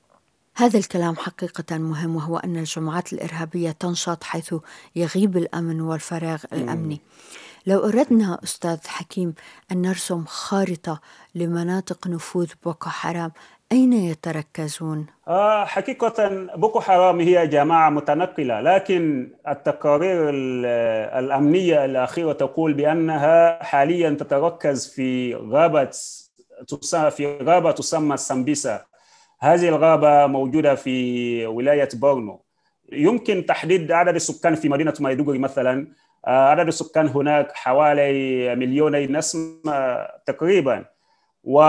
هذا 0.57 0.78
الكلام 0.78 1.16
حقيقة 1.16 1.78
مهم 1.78 2.16
وهو 2.16 2.37
أن 2.37 2.57
الجماعات 2.57 3.12
الإرهابية 3.12 3.71
تنشط 3.71 4.25
حيث 4.25 4.54
يغيب 4.97 5.37
الأمن 5.37 5.81
والفراغ 5.81 6.45
الأمني. 6.52 7.00
لو 7.66 7.88
أردنا 7.88 8.38
أستاذ 8.45 8.78
حكيم 8.87 9.35
أن 9.73 9.83
نرسم 9.83 10.25
خارطة 10.25 11.00
لمناطق 11.35 12.07
نفوذ 12.07 12.52
بوكو 12.64 12.90
حرام 12.90 13.33
أين 13.73 13.92
يتركزون؟ 13.92 15.06
آه 15.28 15.64
حقيقة 15.64 16.28
بوكو 16.56 16.80
حرام 16.80 17.21
هي 17.21 17.47
جماعة 17.47 17.90
متنقلة 17.90 18.61
لكن 18.61 19.30
التقارير 19.49 20.30
الأمنية 21.18 21.85
الأخيرة 21.85 22.33
تقول 22.33 22.75
بأنها 22.75 23.62
حاليا 23.62 24.11
تتركز 24.11 24.94
في 24.94 25.35
غابة 25.35 25.90
في 27.11 27.38
غابة 27.42 27.71
تسمى 27.71 28.16
سامبيسا. 28.16 28.85
هذه 29.40 29.68
الغابة 29.68 30.26
موجودة 30.26 30.75
في 30.75 31.47
ولاية 31.47 31.88
بورنو. 31.94 32.44
يمكن 32.92 33.47
تحديد 33.47 33.92
عدد 33.92 34.14
السكان 34.14 34.54
في 34.54 34.68
مدينة 34.68 34.94
مايدوغوري 35.00 35.38
مثلا. 35.38 35.88
آه، 36.26 36.49
عدد 36.49 36.66
السكان 36.66 37.06
هناك 37.06 37.52
حوالي 37.52 38.54
مليوني 38.54 39.06
نسمة 39.06 40.06
تقريبا. 40.26 40.85
و 41.44 41.61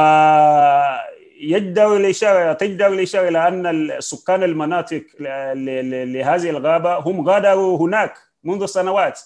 يجدر 1.39 1.97
الإشارة 1.97 2.53
تجدر 2.53 2.87
الإشارة 2.87 3.27
إلى 3.27 3.47
أن 3.47 3.91
سكان 3.99 4.43
المناطق 4.43 5.03
لهذه 5.19 6.49
الغابة 6.49 6.95
هم 6.95 7.29
غادروا 7.29 7.77
هناك 7.77 8.13
منذ 8.43 8.65
سنوات. 8.65 9.19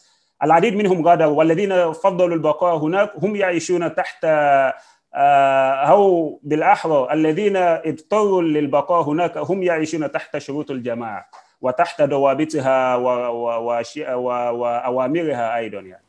العديد 0.44 0.76
منهم 0.76 1.08
غادروا. 1.08 1.38
والذين 1.38 1.94
فضلوا 1.94 2.36
البقاء 2.36 2.78
هناك 2.78 3.12
هم 3.24 3.36
يعيشون 3.36 3.96
تحت 3.96 4.26
آه، 5.16 5.72
أو 5.74 6.40
بالأحرى. 6.44 7.08
الذين 7.12 7.58
اضطروا 7.58 8.42
للبقاء 8.42 9.02
هناك 9.02 9.38
هم 9.38 9.64
يعيشون 9.64 10.12
تحت 10.12 10.38
شروط 10.38 10.72
الجماعة 10.72 11.30
وتحت 11.62 12.02
ضوابطها 12.02 12.96
وأوامرها 14.56 15.58
أيضا 15.58 15.80
يعني. 15.80 16.09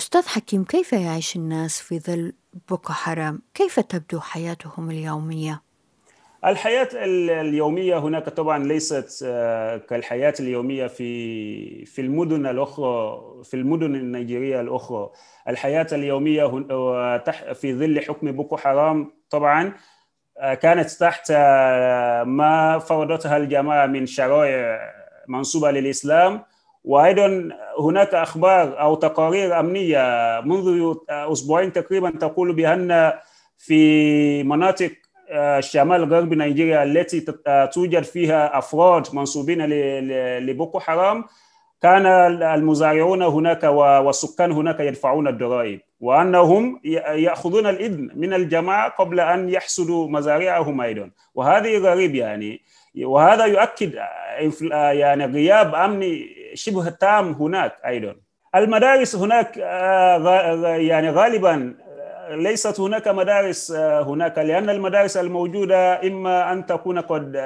أستاذ 0.00 0.28
حكيم 0.28 0.64
كيف 0.64 0.92
يعيش 0.92 1.36
الناس 1.36 1.80
في 1.80 1.98
ظل 1.98 2.32
بوكو 2.68 2.92
حرام؟ 2.92 3.42
كيف 3.54 3.80
تبدو 3.80 4.20
حياتهم 4.20 4.90
اليومية؟ 4.90 5.62
الحياة 6.44 6.88
اليومية 7.40 7.98
هناك 7.98 8.28
طبعا 8.28 8.64
ليست 8.64 9.24
آه، 9.26 9.76
كالحياة 9.76 10.34
اليومية 10.40 10.86
في 10.86 11.84
في 11.84 12.00
المدن 12.00 12.46
الأخرى 12.46 13.20
في 13.44 13.54
المدن 13.54 13.94
النيجيرية 13.94 14.60
الأخرى 14.60 15.10
الحياة 15.48 15.86
اليومية 15.92 16.44
في 17.52 17.74
ظل 17.74 18.00
حكم 18.00 18.32
بوكو 18.32 18.56
حرام 18.56 19.12
طبعا 19.30 19.72
آه، 20.38 20.54
كانت 20.54 20.90
تحت 20.90 21.32
آه، 21.36 22.24
ما 22.24 22.78
فرضتها 22.78 23.36
الجماعة 23.36 23.86
من 23.86 24.06
شرائع 24.06 24.80
منصوبة 25.28 25.70
للإسلام 25.70 26.42
وأيضا 26.84 27.48
هناك 27.80 28.14
أخبار 28.14 28.80
أو 28.80 28.94
تقارير 28.94 29.60
أمنية 29.60 30.40
منذ 30.40 30.94
أسبوعين 31.08 31.72
تقريبا 31.72 32.10
تقول 32.10 32.52
بأن 32.52 33.12
في 33.58 34.42
مناطق 34.42 34.90
آه، 35.32 35.60
شمال 35.60 36.14
غرب 36.14 36.34
نيجيريا 36.34 36.82
التي 36.82 37.20
توجد 37.72 38.02
فيها 38.02 38.58
افراد 38.58 39.06
منصوبين 39.12 39.66
لبوكو 40.38 40.80
حرام 40.80 41.24
كان 41.82 42.06
المزارعون 42.42 43.22
هناك 43.22 43.64
والسكان 43.64 44.52
هناك 44.52 44.80
يدفعون 44.80 45.28
الضرائب 45.28 45.80
وأنهم 46.00 46.80
يأخذون 47.14 47.66
الإذن 47.66 48.10
من 48.14 48.34
الجماعة 48.34 48.90
قبل 48.90 49.20
أن 49.20 49.48
يحصدوا 49.48 50.08
مزارعهم 50.08 50.80
أيضا. 50.80 51.10
وهذه 51.34 51.78
غريب 51.78 52.14
يعني 52.14 52.62
وهذا 53.04 53.44
يؤكد 53.44 53.94
يعني 54.72 55.24
غياب 55.24 55.74
أمني 55.74 56.39
شبه 56.54 56.90
تام 56.90 57.32
هناك 57.32 57.72
أيضا. 57.86 58.16
المدارس 58.54 59.16
هناك 59.16 59.58
آه، 59.58 60.76
يعني 60.76 61.10
غالبا 61.10 61.74
ليست 62.30 62.80
هناك 62.80 63.08
مدارس 63.08 63.70
آه، 63.70 64.02
هناك 64.02 64.38
لأن 64.38 64.70
المدارس 64.70 65.16
الموجودة 65.16 66.06
إما 66.06 66.52
أن 66.52 66.66
تكون 66.66 66.98
قد 66.98 67.36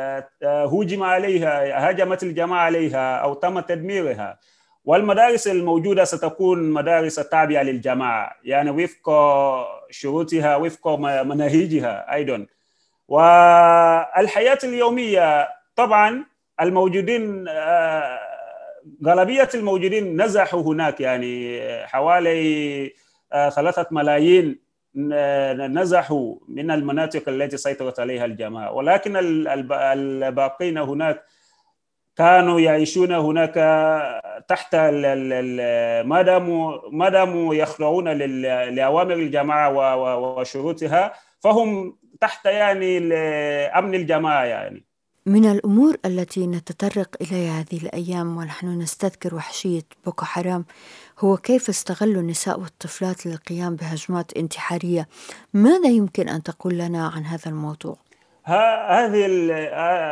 آه، 0.43 0.65
هجم 0.67 1.03
عليها 1.03 1.89
هاجمت 1.89 2.23
الجماعة 2.23 2.61
عليها 2.61 3.17
أو 3.17 3.35
تم 3.35 3.61
تدميرها. 3.61 4.39
والمدارس 4.85 5.49
الموجودة 5.49 6.05
ستكون 6.05 6.71
مدارس 6.71 7.15
تابعة 7.15 7.63
للجماعة 7.63 8.37
يعني 8.45 8.71
وفق 8.71 9.11
شروطها 9.91 10.57
وفق 10.57 10.89
مناهجها 10.99 12.13
أيضا. 12.15 12.47
والحياة 13.09 14.59
اليومية 14.65 15.49
طبعا 15.77 16.25
الموجودين 16.61 17.45
غالبية 19.05 19.49
الموجودين 19.55 20.23
نزحوا 20.23 20.63
هناك 20.63 21.01
يعني 21.01 21.61
حوالي 21.87 22.93
آه، 23.33 23.49
ثلاثة 23.49 23.87
ملايين 23.91 24.65
نزحوا 25.57 26.37
من 26.49 26.71
المناطق 26.71 27.29
التي 27.29 27.57
سيطرت 27.57 28.01
عليها 28.01 28.25
الجماعة. 28.25 28.73
ولكن 28.73 29.17
الباقين 29.17 30.79
هناك 30.79 31.25
كانوا 32.17 32.61
يعيشون 32.61 33.13
هناك 33.13 33.55
تحت 34.49 34.77
ما 36.05 36.23
داموا 36.23 36.79
ما 36.93 37.09
داموا 37.09 37.55
يخضعون 37.55 38.09
لأوامر 38.75 39.15
الجماعة 39.15 39.71
وشروطها 40.19 41.13
فهم 41.41 41.97
تحت 42.21 42.47
يعني 42.47 43.15
أمن 43.79 43.95
الجماعة 43.95 44.45
يعني. 44.45 44.85
من 45.27 45.45
الأمور 45.45 45.97
التي 46.05 46.47
نتطرق 46.47 47.09
إليها 47.21 47.61
هذه 47.61 47.83
الأيام 47.83 48.37
ونحن 48.37 48.67
نستذكر 48.67 49.35
وحشية 49.35 49.83
بوكو 50.05 50.25
حرام 50.25 50.65
هو 51.21 51.37
كيف 51.37 51.69
استغلوا 51.69 52.23
النساء 52.23 52.61
والطفلات 52.61 53.27
للقيام 53.27 53.77
بهجمات 53.77 54.37
انتحارية 54.37 55.09
ماذا 55.55 55.89
يمكن 55.89 56.29
أن 56.29 56.43
تقول 56.43 56.79
لنا 56.79 57.07
عن 57.09 57.25
هذا 57.25 57.51
الموضوع؟ 57.51 57.97
هذه 58.45 59.27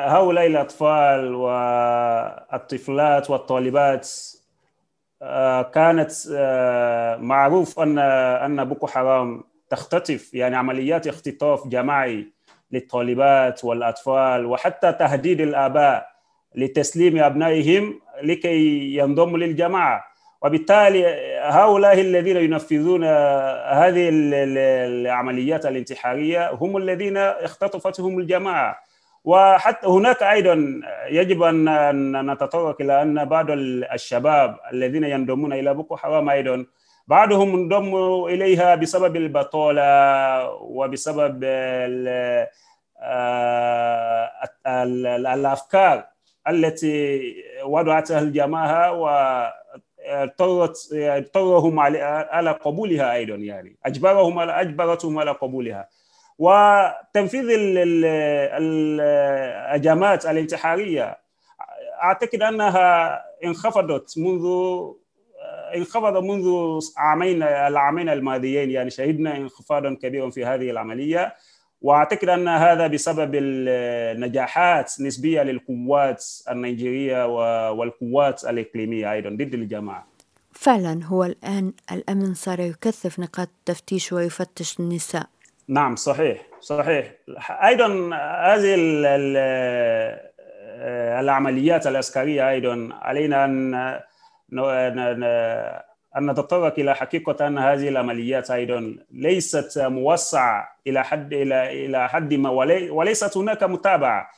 هؤلاء 0.09 0.47
الأطفال 0.47 1.35
والطفلات 1.35 3.31
والطالبات 3.31 4.11
آه، 5.23 5.63
كانت 5.63 6.13
آه، 6.35 7.17
معروف 7.17 7.81
أن 7.81 7.99
أن 7.99 8.65
بوكو 8.65 8.87
حرام 8.87 9.45
تختطف 9.71 10.35
يعني 10.35 10.57
عمليات 10.57 11.07
اختطاف 11.07 11.69
جماعي 11.69 12.33
للطالبات 12.73 13.65
والأطفال 13.65 14.47
وحتى 14.47 14.93
تهديد 14.93 15.41
الآباء 15.41 16.13
لتسليم 16.55 17.19
أبنائهم 17.23 18.01
لكي 18.23 18.97
ينضموا 18.97 19.39
للجماعة. 19.39 20.05
وبالتالي 20.43 21.07
هؤلاء 21.43 22.01
الذين 22.01 22.37
ينفذون 22.37 23.05
هذه 23.05 24.09
العمليات 24.13 25.67
الانتحارية 25.67 26.51
هم 26.51 26.77
الذين 26.77 27.17
اختطفتهم 27.17 28.19
الجماعة. 28.19 28.79
وحتى 29.25 29.87
هناك 29.87 30.23
أيضا 30.23 30.81
يجب 31.09 31.43
أن 31.43 32.31
نتطرق 32.33 32.81
إلى 32.81 33.03
أن 33.03 33.25
بعض 33.25 33.47
الشباب 33.51 34.57
الذين 34.73 35.05
ينضمون 35.05 35.53
إلى 35.53 35.75
بوكو 35.75 35.97
حرام 35.97 36.29
أيضا 36.29 36.67
بعضهم 37.09 37.55
انضموا 37.55 38.29
إليها 38.29 38.75
بسبب 38.75 39.17
البطاله 39.17 40.51
وبسبب 40.53 41.41
آه، 41.45 42.49
الأفكار 45.35 46.05
التي 46.49 47.35
وضعتها 47.65 48.21
الجماعه 48.21 48.93
واضطرت 48.93 50.89
اضطرهم 50.93 51.81
على 51.81 52.51
قبولها 52.65 53.13
أيضا 53.15 53.35
يعني. 53.35 53.77
أجبرهم 53.87 54.39
على 54.39 54.61
أجبرتهم 54.61 55.19
على 55.19 55.31
قبولها. 55.31 55.89
وتنفيذ 56.39 57.45
الهجمات 58.61 60.27
الانتحارية 60.27 61.19
أعتقد 62.03 62.43
أنها 62.43 63.19
انخفضت 63.45 64.19
منذ 64.19 64.45
انخفض 65.77 66.17
منذ 66.17 66.79
عامين 66.97 67.43
العامين 67.43 68.09
الماضيين 68.09 68.71
يعني 68.71 68.91
شهدنا 68.91 69.37
انخفاضا 69.37 69.95
كبيرا 70.03 70.31
في 70.31 70.45
هذه 70.45 70.71
العملية 70.71 71.35
وأعتقد 71.83 72.29
أن 72.29 72.49
هذا 72.49 72.87
بسبب 72.87 73.31
النجاحات 73.35 74.93
نسبية 75.01 75.43
للقوات 75.43 76.25
النيجيرية 76.51 77.27
والقوات 77.71 78.45
الإقليمية 78.45 79.13
أيضا 79.13 79.31
ضد 79.31 79.55
الجماعة. 79.55 80.07
فعلا 80.53 81.05
هو 81.05 81.25
الآن 81.25 81.73
الأمن 81.93 82.35
صار 82.35 82.61
يكثف 82.61 83.19
نقاط 83.19 83.49
التفتيش 83.49 84.13
ويفتش 84.13 84.81
النساء. 84.81 85.27
نعم 85.69 85.97
صحيح 85.97 86.43
صحيح 86.61 87.13
أيضا 87.51 87.87
هذه 88.45 88.75
العمليات 91.21 91.87
العسكرية 91.87 92.51
أيضا 92.51 92.89
علينا 92.93 93.45
أن 93.45 94.01
أن 96.17 96.31
نتطرق 96.31 96.79
إلى 96.79 96.95
حقيقة 96.95 97.47
أن 97.47 97.59
هذه 97.59 97.89
العمليات 97.89 98.51
أيضا 98.51 98.97
ليست 99.11 99.79
موسعة 99.79 100.69
إلى 100.87 101.05
حد 101.05 101.33
إلى 101.33 101.87
إلى 101.87 102.09
حد 102.09 102.35
ما 102.35 102.51
وليست 102.91 103.37
هناك 103.37 103.63
متابعة. 103.63 104.29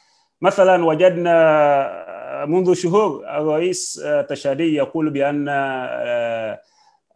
مثلا 0.42 0.84
وجدنا 0.84 2.44
منذ 2.46 2.74
شهور 2.74 3.24
الرئيس 3.36 4.04
تشادي 4.28 4.74
يقول 4.74 5.10
بأن 5.10 5.48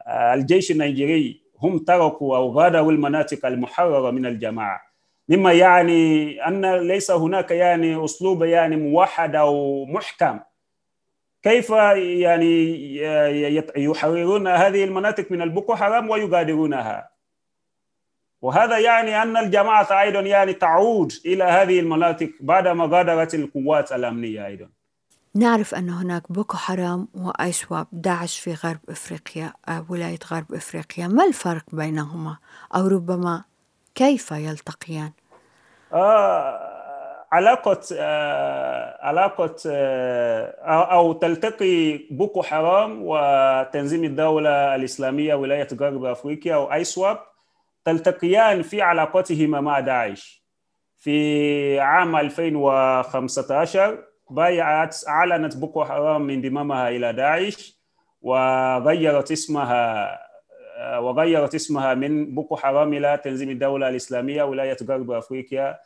الجيش 0.09 0.71
النيجيري 0.71 1.43
هم 1.63 1.79
تركوا 1.79 2.37
أو 2.37 2.51
غادروا 2.51 2.93
المناطق 2.93 3.47
المحررة 3.47 4.11
من 4.11 4.27
الجماعة. 4.27 4.81
مما 5.29 5.53
يعني 5.53 6.33
أن 6.49 6.75
ليس 6.75 7.11
هناك 7.11 7.51
يعني 7.51 8.05
أسلوب 8.05 8.43
يعني 8.43 8.77
موحد 8.77 9.37
أو 9.37 9.85
محكم. 9.85 10.41
كيف 11.49 11.71
يعني 11.71 12.53
يحررون 13.77 14.49
هذه 14.49 14.85
المناطق 14.85 15.27
من 15.31 15.43
البوكو 15.43 15.75
حرام 15.75 16.11
ويغادرونها. 16.11 17.11
وهذا 18.43 18.79
يعني 18.79 19.23
أن 19.23 19.37
الجماعة 19.37 20.01
أيضا 20.01 20.21
يعني 20.21 20.53
تعود 20.53 21.13
إلى 21.27 21.45
هذه 21.45 21.81
المناطق 21.81 22.31
بعد 22.41 22.69
ما 22.69 22.85
غادرت 22.85 23.35
القوات 23.35 23.93
الأمنية 23.93 24.47
أيضا. 24.47 24.69
نعرف 25.35 25.75
أن 25.75 25.91
هناك 25.91 26.33
بوكو 26.33 26.57
حرام 26.57 27.09
وآيسواب 27.15 27.87
داعش 27.93 28.39
في 28.39 28.55
غرب 28.55 28.81
إفريقيا 28.89 29.53
آه، 29.69 29.87
ولاية 29.89 30.19
غرب 30.31 30.55
إفريقيا. 30.55 31.09
ما 31.09 31.25
الفرق 31.25 31.65
بينهما؟ 31.73 32.37
أو 32.75 32.87
ربما 32.87 33.45
كيف 33.95 34.31
يلتقيان؟ 34.31 35.13
آه 35.93 36.68
علاقة 37.33 37.81
آه، 37.99 38.99
علاقة 39.07 39.55
آه، 39.67 40.51
أو 40.85 41.13
تلتقي 41.13 41.99
بوكو 42.11 42.43
حرام 42.43 42.99
وتنظيم 43.03 44.05
الدولة 44.05 44.75
الإسلامية 44.75 45.35
ولاية 45.35 45.69
غرب 45.81 46.05
أفريقيا 46.05 46.55
أو 46.55 46.73
أيسواب 46.73 47.19
تلتقيان 47.85 48.63
في 48.63 48.83
علاقتهما 48.83 49.61
مع 49.61 49.81
داعش. 49.81 50.45
في 50.99 51.81
عام 51.81 52.17
2015 52.17 54.05
بايعت 54.31 54.97
أعلنت 55.09 55.57
بوكو 55.57 55.85
حرام 55.85 56.31
انضمامها 56.31 56.89
إلى 56.89 57.13
داعش 57.13 57.79
وغيرت 58.23 59.33
اسمها 59.33 60.09
آه، 60.79 61.01
وغيرت 61.01 61.55
اسمها 61.55 61.95
من 61.95 62.35
بوكو 62.35 62.57
حرام 62.57 62.93
إلى 62.93 63.21
تنظيم 63.25 63.51
الدولة 63.51 63.89
الإسلامية 63.89 64.43
ولاية 64.43 64.77
غرب 64.89 65.11
أفريقيا. 65.11 65.79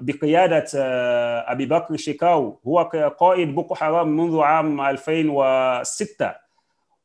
بقيادة 0.00 0.64
آه، 0.76 1.52
أبي 1.52 1.66
بكر 1.66 1.96
شيكاو. 1.96 2.60
هو 2.66 2.78
قائد 3.18 3.54
بوكو 3.54 3.74
حرام 3.74 4.16
منذ 4.16 4.40
عام 4.40 4.80
2006 4.80 6.34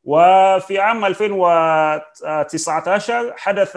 وفي 0.04 0.80
عام 0.80 1.06
2019 1.06 3.34
حدث 3.38 3.72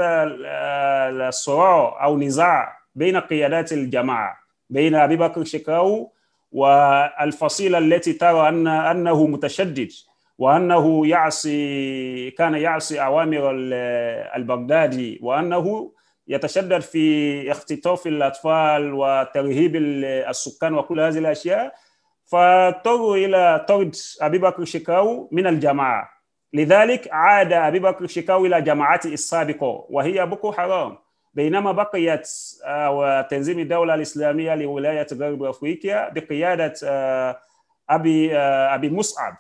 الصراع 1.29 2.05
أو 2.05 2.18
نزاع 2.18 2.77
بين 2.94 3.16
قيادات 3.16 3.73
الجماعة 3.73 4.37
بين 4.70 4.94
أبي 4.94 5.16
بكر 5.16 5.44
شيكاو 5.44 6.12
والفصيلة 6.53 7.79
التي 7.79 8.12
ترى 8.12 8.49
أن 8.49 8.66
أنه 8.66 9.27
متشدد 9.27 9.90
وأنه 10.38 11.07
يعصي 11.07 12.31
كان 12.31 12.55
يعصي 12.55 13.05
أوامر 13.05 13.51
البغدادي 14.37 15.20
وأنه 15.23 15.92
يتشدد 16.31 16.81
في 16.81 17.51
اختطاف 17.51 18.07
الأطفال 18.07 18.95
وترهيب 18.95 19.77
السكان 19.77 20.75
وكل 20.75 21.01
هذه 21.01 21.19
الأشياء. 21.19 21.75
فاضطروا 22.27 23.16
إلى 23.16 23.64
طرد 23.69 23.97
أبي 24.21 24.38
بكر 24.38 24.64
شكاو 24.64 25.29
من 25.33 25.47
الجماعة. 25.47 26.09
لذلك 26.53 27.09
عاد 27.12 27.53
أبي 27.53 27.79
بكر 27.79 28.07
شكاو 28.07 28.47
إلى 28.47 28.62
جماعته 28.62 29.12
السابقة 29.12 29.87
وهي 29.90 30.27
بوكو 30.27 30.53
حرام. 30.53 30.99
بينما 31.35 31.73
بقيت 31.73 32.29
آه، 32.64 33.21
تنظيم 33.23 33.59
الدولة 33.59 33.95
الإسلامية 33.95 34.55
لولاية 34.55 35.07
غرب 35.12 35.43
أفريقيا 35.43 36.09
بقيادة 36.09 36.75
آه، 36.85 37.38
أبي 37.90 38.37
آه، 38.37 38.75
أبي 38.75 38.90
مصعب. 38.90 39.37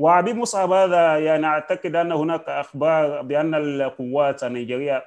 وابي 0.00 0.34
مصعب 0.34 0.72
هذا 0.72 1.18
يعني 1.18 1.46
أعتقد 1.46 1.96
أن 1.96 2.12
هناك 2.12 2.48
أخبار 2.48 3.22
بأن 3.22 3.54
القوات 3.54 4.44
النيجيرية 4.44 5.04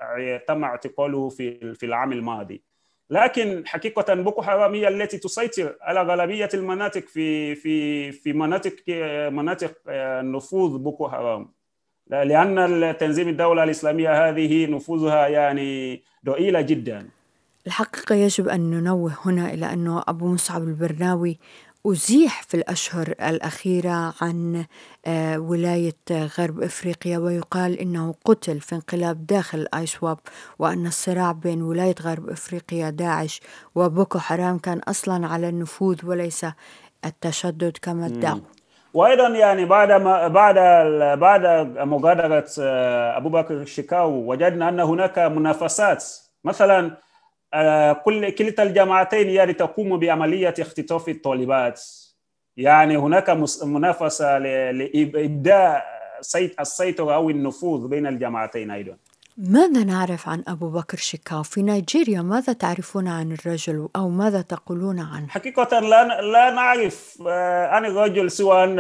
تم 0.47 0.63
اعتقاله 0.63 1.29
في 1.29 1.73
في 1.73 1.85
العام 1.85 2.11
الماضي. 2.11 2.63
لكن 3.09 3.63
حقيقة 3.65 4.13
بوكو 4.13 4.41
حرام 4.41 4.73
هي 4.73 4.87
التي 4.87 5.17
تسيطر 5.17 5.75
على 5.81 6.01
غالبية 6.03 6.49
المناطق 6.53 7.05
في 7.07 7.55
في 7.55 8.11
في 8.11 8.33
مناطق 8.33 8.75
مناطق 9.29 9.73
نفوذ 10.35 10.77
بوكو 10.77 11.09
حرام. 11.09 11.51
لأن 12.07 12.95
تنظيم 12.99 13.27
الدولة 13.27 13.63
الإسلامية 13.63 14.29
هذه 14.29 14.65
نفوذها 14.65 15.27
يعني 15.27 16.03
ضئيلة 16.25 16.61
جدا. 16.61 17.09
الحقيقة 17.67 18.15
يجب 18.15 18.47
أن 18.47 18.69
ننوه 18.69 19.17
هنا 19.25 19.53
إلى 19.53 19.73
أنه 19.73 20.03
أبو 20.07 20.27
مصعب 20.27 20.63
البرناوي 20.63 21.39
أزيح 21.87 22.43
في 22.43 22.53
الأشهر 22.57 23.07
الأخيرة 23.07 24.13
عن 24.21 24.65
آه، 25.05 25.39
ولاية 25.39 25.95
غرب 26.11 26.61
إفريقيا 26.61 27.17
ويقال 27.17 27.79
إنه 27.79 28.15
قتل 28.25 28.59
في 28.59 28.75
انقلاب 28.75 29.25
داخل 29.25 29.67
آيسواب 29.73 30.17
وأن 30.59 30.85
الصراع 30.85 31.31
بين 31.31 31.61
ولاية 31.61 31.95
غرب 32.01 32.29
إفريقيا 32.29 32.89
داعش 32.89 33.41
وبوكو 33.75 34.19
حرام 34.19 34.57
كان 34.59 34.79
أصلا 34.79 35.27
على 35.27 35.49
النفوذ 35.49 36.05
وليس 36.05 36.45
التشدد 37.05 37.77
كما 37.81 38.05
ادعوا 38.05 38.39
وأيضا 38.93 39.27
يعني 39.27 39.65
بعد 39.65 39.91
ما 39.91 40.27
بعد 40.27 40.55
بعد 41.19 41.45
مغادرة 41.77 42.45
آه، 42.59 43.17
أبو 43.17 43.29
بكر 43.29 43.53
الشكاو 43.53 44.11
وجدنا 44.11 44.69
أن 44.69 44.79
هناك 44.79 45.19
منافسات. 45.19 46.03
مثلا 46.43 46.85
آه، 46.85 46.97
كل 48.05 48.29
كلتا 48.29 48.63
الجامعتين 48.63 49.29
يعني 49.29 49.53
تقوم 49.53 49.99
بعملية 49.99 50.53
اختطاف 50.59 51.09
الطالبات. 51.09 51.81
يعني 52.57 52.97
هناك 52.97 53.29
منافسة 53.63 54.37
لإبداء 54.39 55.85
السيطرة 56.59 57.15
أو 57.15 57.29
النفوذ 57.29 57.87
بين 57.87 58.07
الجامعتين 58.07 58.71
أيضا. 58.71 58.97
ماذا 59.37 59.83
نعرف 59.83 60.29
عن 60.29 60.43
أبو 60.47 60.69
بكر 60.69 60.97
شيكاو 60.97 61.43
في 61.43 61.61
نيجيريا؟ 61.61 62.21
ماذا 62.21 62.53
تعرفون 62.53 63.07
عن 63.07 63.31
الرجل 63.31 63.89
أو 63.95 64.09
ماذا 64.09 64.41
تقولون 64.41 64.99
عنه؟ 64.99 65.27
حقيقة 65.27 65.79
لا, 65.79 66.21
لا 66.21 66.51
نعرف 66.51 67.17
آه، 67.27 67.67
عن 67.67 67.85
الرجل 67.85 68.31
سوى 68.31 68.63
أن 68.63 68.79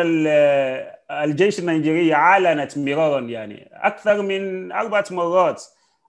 الجيش 1.11 1.59
النيجيري 1.59 2.13
أعلنت 2.13 2.77
مرارا 2.77 3.19
يعني 3.19 3.69
أكثر 3.73 4.21
من 4.21 4.71
أربعة 4.71 5.05
مرات 5.11 5.63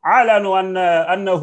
أعلنوا 0.07 0.61
ان 0.61 0.77
أنه 0.77 1.43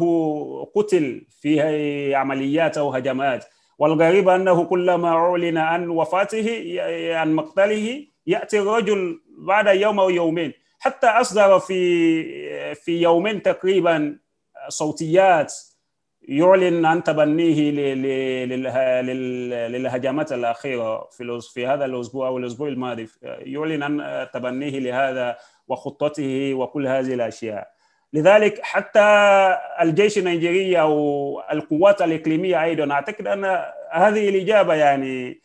قتل 0.74 1.26
في 1.40 2.14
عمليات 2.14 2.78
أو 2.78 2.90
هجمات. 2.94 3.44
والغريب 3.78 4.28
أنه 4.28 4.64
كلما 4.64 5.08
أعلن 5.08 5.58
عن 5.58 5.88
وفاته 5.88 6.76
عن 7.14 7.32
مقتله 7.34 8.06
يأتي 8.26 8.60
الرجل 8.60 9.20
بعد 9.38 9.66
يوم 9.66 10.00
أو 10.00 10.10
يومين. 10.10 10.52
حتى 10.78 11.06
أصدر 11.06 11.58
في 11.58 12.74
في 12.74 13.02
يومين 13.02 13.42
تقريبا 13.42 14.18
صوتيات 14.68 15.54
يعلن 16.28 16.86
عن 16.86 17.02
تبنيه 17.02 17.70
للهجمات 19.68 20.32
الأخيرة 20.32 21.08
في 21.10 21.40
في 21.54 21.66
هذا 21.66 21.84
الأسبوع 21.84 22.28
أو 22.28 22.38
الأسبوع 22.38 22.68
الماضي. 22.68 23.08
يعلن 23.22 23.82
عن 23.82 24.26
تبنيه 24.34 24.78
لهذا 24.78 25.36
وخطته 25.68 26.54
وكل 26.54 26.86
هذه 26.86 27.14
الأشياء. 27.14 27.71
لذلك 28.12 28.60
حتى 28.62 29.00
الجيش 29.80 30.18
النيجيري 30.18 30.80
أو 30.80 31.42
القوات 31.52 32.02
الإقليمية 32.02 32.62
أيضا 32.62 32.92
أعتقد 32.92 33.26
أن 33.26 33.44
هذه 33.92 34.28
الإجابة 34.28 34.74
يعني 34.74 35.40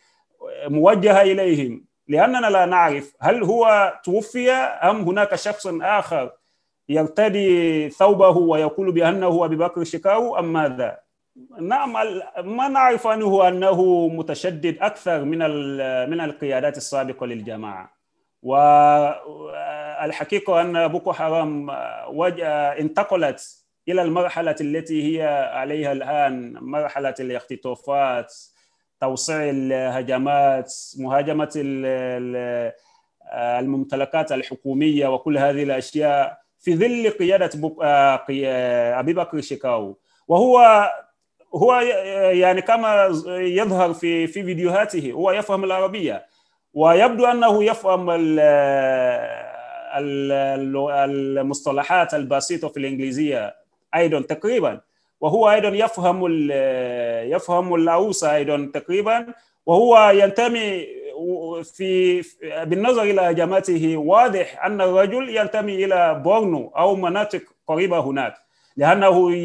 موجهة 0.67 1.21
إليهم 1.21 1.85
لأننا 2.07 2.47
لا 2.47 2.65
نعرف 2.65 3.15
هل 3.21 3.43
هو 3.43 3.93
توفي 4.03 4.51
أم 4.51 5.01
هناك 5.01 5.35
شخص 5.35 5.67
آخر 5.81 6.31
يرتدي 6.89 7.89
ثوبه 7.89 8.37
ويقول 8.37 8.91
بأنه 8.91 9.45
أبي 9.45 9.55
بكر 9.55 9.81
الشكاو 9.81 10.39
أم 10.39 10.53
ماذا؟ 10.53 10.97
نعم 11.59 11.93
ما 12.43 12.67
نعرف 12.67 13.07
عنه 13.07 13.47
أنه 13.47 14.07
متشدد 14.07 14.77
أكثر 14.81 15.23
من 15.23 15.39
من 16.09 16.21
القيادات 16.21 16.77
السابقة 16.77 17.25
للجماعة 17.25 17.97
والحقيقة 20.01 20.61
أن 20.61 20.87
بوكو 20.87 21.13
حرام 21.13 21.69
انتقلت 22.79 23.65
إلى 23.87 24.01
المرحلة 24.01 24.55
التي 24.61 25.19
هي 25.19 25.49
عليها 25.53 25.91
الآن 25.91 26.53
مرحلة 26.61 27.13
الاختطافات 27.19 28.33
توسيع 29.01 29.49
الهجمات 29.49 30.73
مهاجمة 30.99 31.51
الممتلكات 33.33 34.31
الحكومية 34.31 35.07
وكل 35.07 35.37
هذه 35.37 35.63
الأشياء 35.63 36.37
في 36.59 36.75
ظل 36.75 37.09
قيادة 37.09 37.49
أبي 38.99 39.13
بكر 39.13 39.41
شيكاو. 39.41 39.97
وهو 40.27 40.87
هو 41.55 41.79
يعني 42.31 42.61
كما 42.61 43.05
يظهر 43.27 43.93
في 43.93 44.27
في 44.27 44.43
فيديوهاته 44.43 45.11
هو 45.11 45.31
يفهم 45.31 45.63
العربية 45.63 46.25
ويبدو 46.73 47.25
أنه 47.25 47.63
يفهم 47.63 48.09
المصطلحات 51.39 52.13
البسيطة 52.13 52.67
في 52.67 52.77
الإنجليزية 52.77 53.55
أيضا 53.95 54.21
تقريبا 54.21 54.81
وهو 55.21 55.51
أيضا 55.51 55.67
يفهم 55.69 56.25
يفهم 57.33 57.75
الأوسى 57.75 58.35
أيضا 58.35 58.71
تقريبا 58.73 59.25
وهو 59.65 60.09
ينتمي 60.09 60.87
في 61.63 62.21
بالنظر 62.63 63.03
إلى 63.03 63.21
هجماته 63.21 63.97
واضح 63.97 64.65
أن 64.65 64.81
الرجل 64.81 65.37
ينتمي 65.37 65.85
إلى 65.85 66.21
بورنو 66.25 66.71
أو 66.77 66.95
مناطق 66.95 67.41
قريبة 67.67 67.99
هناك 67.99 68.33
لأنه 68.77 69.35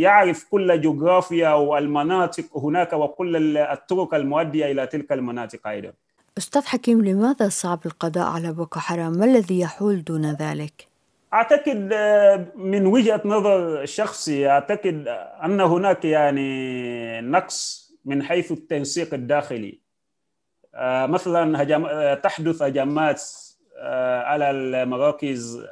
يعرف 0.00 0.44
كل 0.50 0.80
جغرافيا 0.80 1.54
والمناطق 1.54 2.44
هناك 2.56 2.92
وكل 2.92 3.56
الطرق 3.58 4.14
المؤدية 4.14 4.72
إلى 4.72 4.86
تلك 4.86 5.12
المناطق 5.12 5.66
أيضا. 5.66 5.92
أستاذ 6.38 6.66
حكيم 6.66 7.04
لماذا 7.04 7.48
صعب 7.48 7.78
القضاء 7.86 8.24
على 8.24 8.52
بوكو 8.52 8.80
حرام؟ 8.80 9.12
ما 9.12 9.24
الذي 9.24 9.60
يحول 9.60 10.04
دون 10.04 10.32
ذلك؟ 10.32 10.88
أعتقد 11.34 11.94
من 12.56 12.86
وجهة 12.86 13.22
نظر 13.24 13.84
شخصي 13.84 14.48
أعتقد 14.48 15.04
أن 15.44 15.60
هناك 15.60 16.04
يعني 16.04 17.20
نقص 17.20 17.92
من 18.04 18.22
حيث 18.22 18.52
التنسيق 18.52 19.14
الداخلي 19.14 19.78
مثلا 20.84 21.62
هجم 21.62 21.86
تحدث 22.22 22.62
هجمات 22.62 23.22
على 24.24 24.50
المراكز 24.50 25.66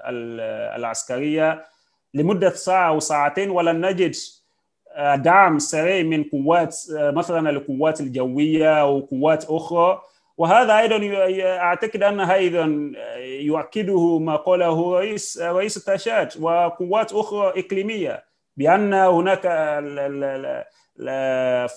العسكرية 0.76 1.64
لمدة 2.14 2.50
ساعة 2.50 2.88
أو 2.88 3.00
ساعتين 3.00 3.50
ولن 3.50 3.86
نجد 3.86 4.14
دعم 5.14 5.58
سريع 5.58 6.02
من 6.02 6.24
قوات 6.24 6.76
مثلا 6.90 7.50
القوات 7.50 8.00
الجوية 8.00 8.80
أو 8.80 9.00
قوات 9.00 9.44
أخرى 9.44 10.02
وهذا 10.40 10.78
أيضا 10.78 10.98
أعتقد 11.58 12.02
أن 12.02 12.20
أيضا 12.20 12.92
يؤكده 13.18 14.18
ما 14.18 14.36
قاله 14.36 14.98
رئيس 14.98 15.38
رئيس 15.42 15.76
التاشات 15.76 16.36
وقوات 16.40 17.12
أخرى 17.12 17.60
إقليمية 17.60 18.24
بأن 18.56 18.94
هناك 18.94 19.42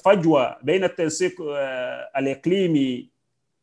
فجوة 0.06 0.58
بين 0.62 0.84
التنسيق 0.84 1.34
الإقليمي 2.18 3.10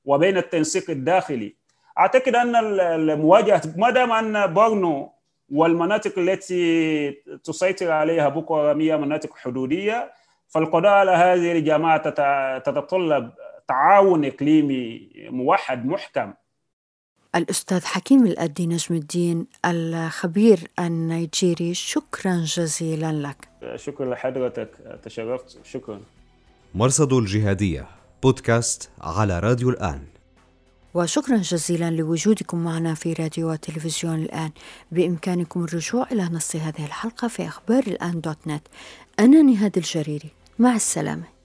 وبين 0.04 0.36
التنسيق 0.36 0.90
الداخلي. 0.90 1.54
أعتقد 1.98 2.34
أن 2.34 2.56
المواجهة 2.80 3.62
ما 3.76 3.90
دام 3.90 4.12
أن 4.12 4.54
بورنو 4.54 5.12
والمناطق 5.48 6.18
التي 6.18 7.10
تسيطر 7.44 7.90
عليها 7.90 8.28
بوكو 8.28 8.56
حرام 8.56 8.80
هي 8.80 8.96
مناطق 8.96 9.36
حدودية 9.36 10.12
فالقضاء 10.48 10.92
على 10.92 11.10
هذه 11.10 11.52
الجماعة 11.52 12.10
تتطلب 12.58 13.30
تعاون 13.70 14.24
إقليمي 14.24 15.10
موحد 15.30 15.86
محكم. 15.86 16.32
الأستاذ 17.34 17.84
حكيم 17.84 18.26
الأدي 18.26 18.66
نجم 18.66 18.94
الدين 18.94 19.46
الخبير 19.64 20.70
النيجيري 20.78 21.74
شكرا 21.74 22.44
جزيلا 22.44 23.12
لك. 23.12 23.48
شكرا 23.76 24.14
لحضرتك 24.14 24.70
تشرفت. 25.04 25.58
شكرا. 25.64 26.00
مرصد 26.74 27.12
الجهادية 27.12 27.86
بودكاست 28.22 28.90
على 29.00 29.38
راديو 29.38 29.70
الآن. 29.70 30.02
وشكرا 30.94 31.36
جزيلا 31.36 31.90
لوجودكم 31.90 32.64
معنا 32.64 32.94
في 32.94 33.12
راديو 33.12 33.50
وتلفزيون 33.50 34.14
الآن. 34.14 34.50
بإمكانكم 34.92 35.64
الرجوع 35.64 36.06
إلى 36.12 36.22
نص 36.22 36.56
هذه 36.56 36.86
الحلقة 36.86 37.28
في 37.28 37.48
أخبار 37.48 37.82
الآن 37.86 38.20
دوت 38.20 38.46
نت. 38.46 38.62
أنا 39.20 39.42
نهاد 39.42 39.76
الجريري. 39.76 40.30
مع 40.58 40.74
السلامة. 40.74 41.39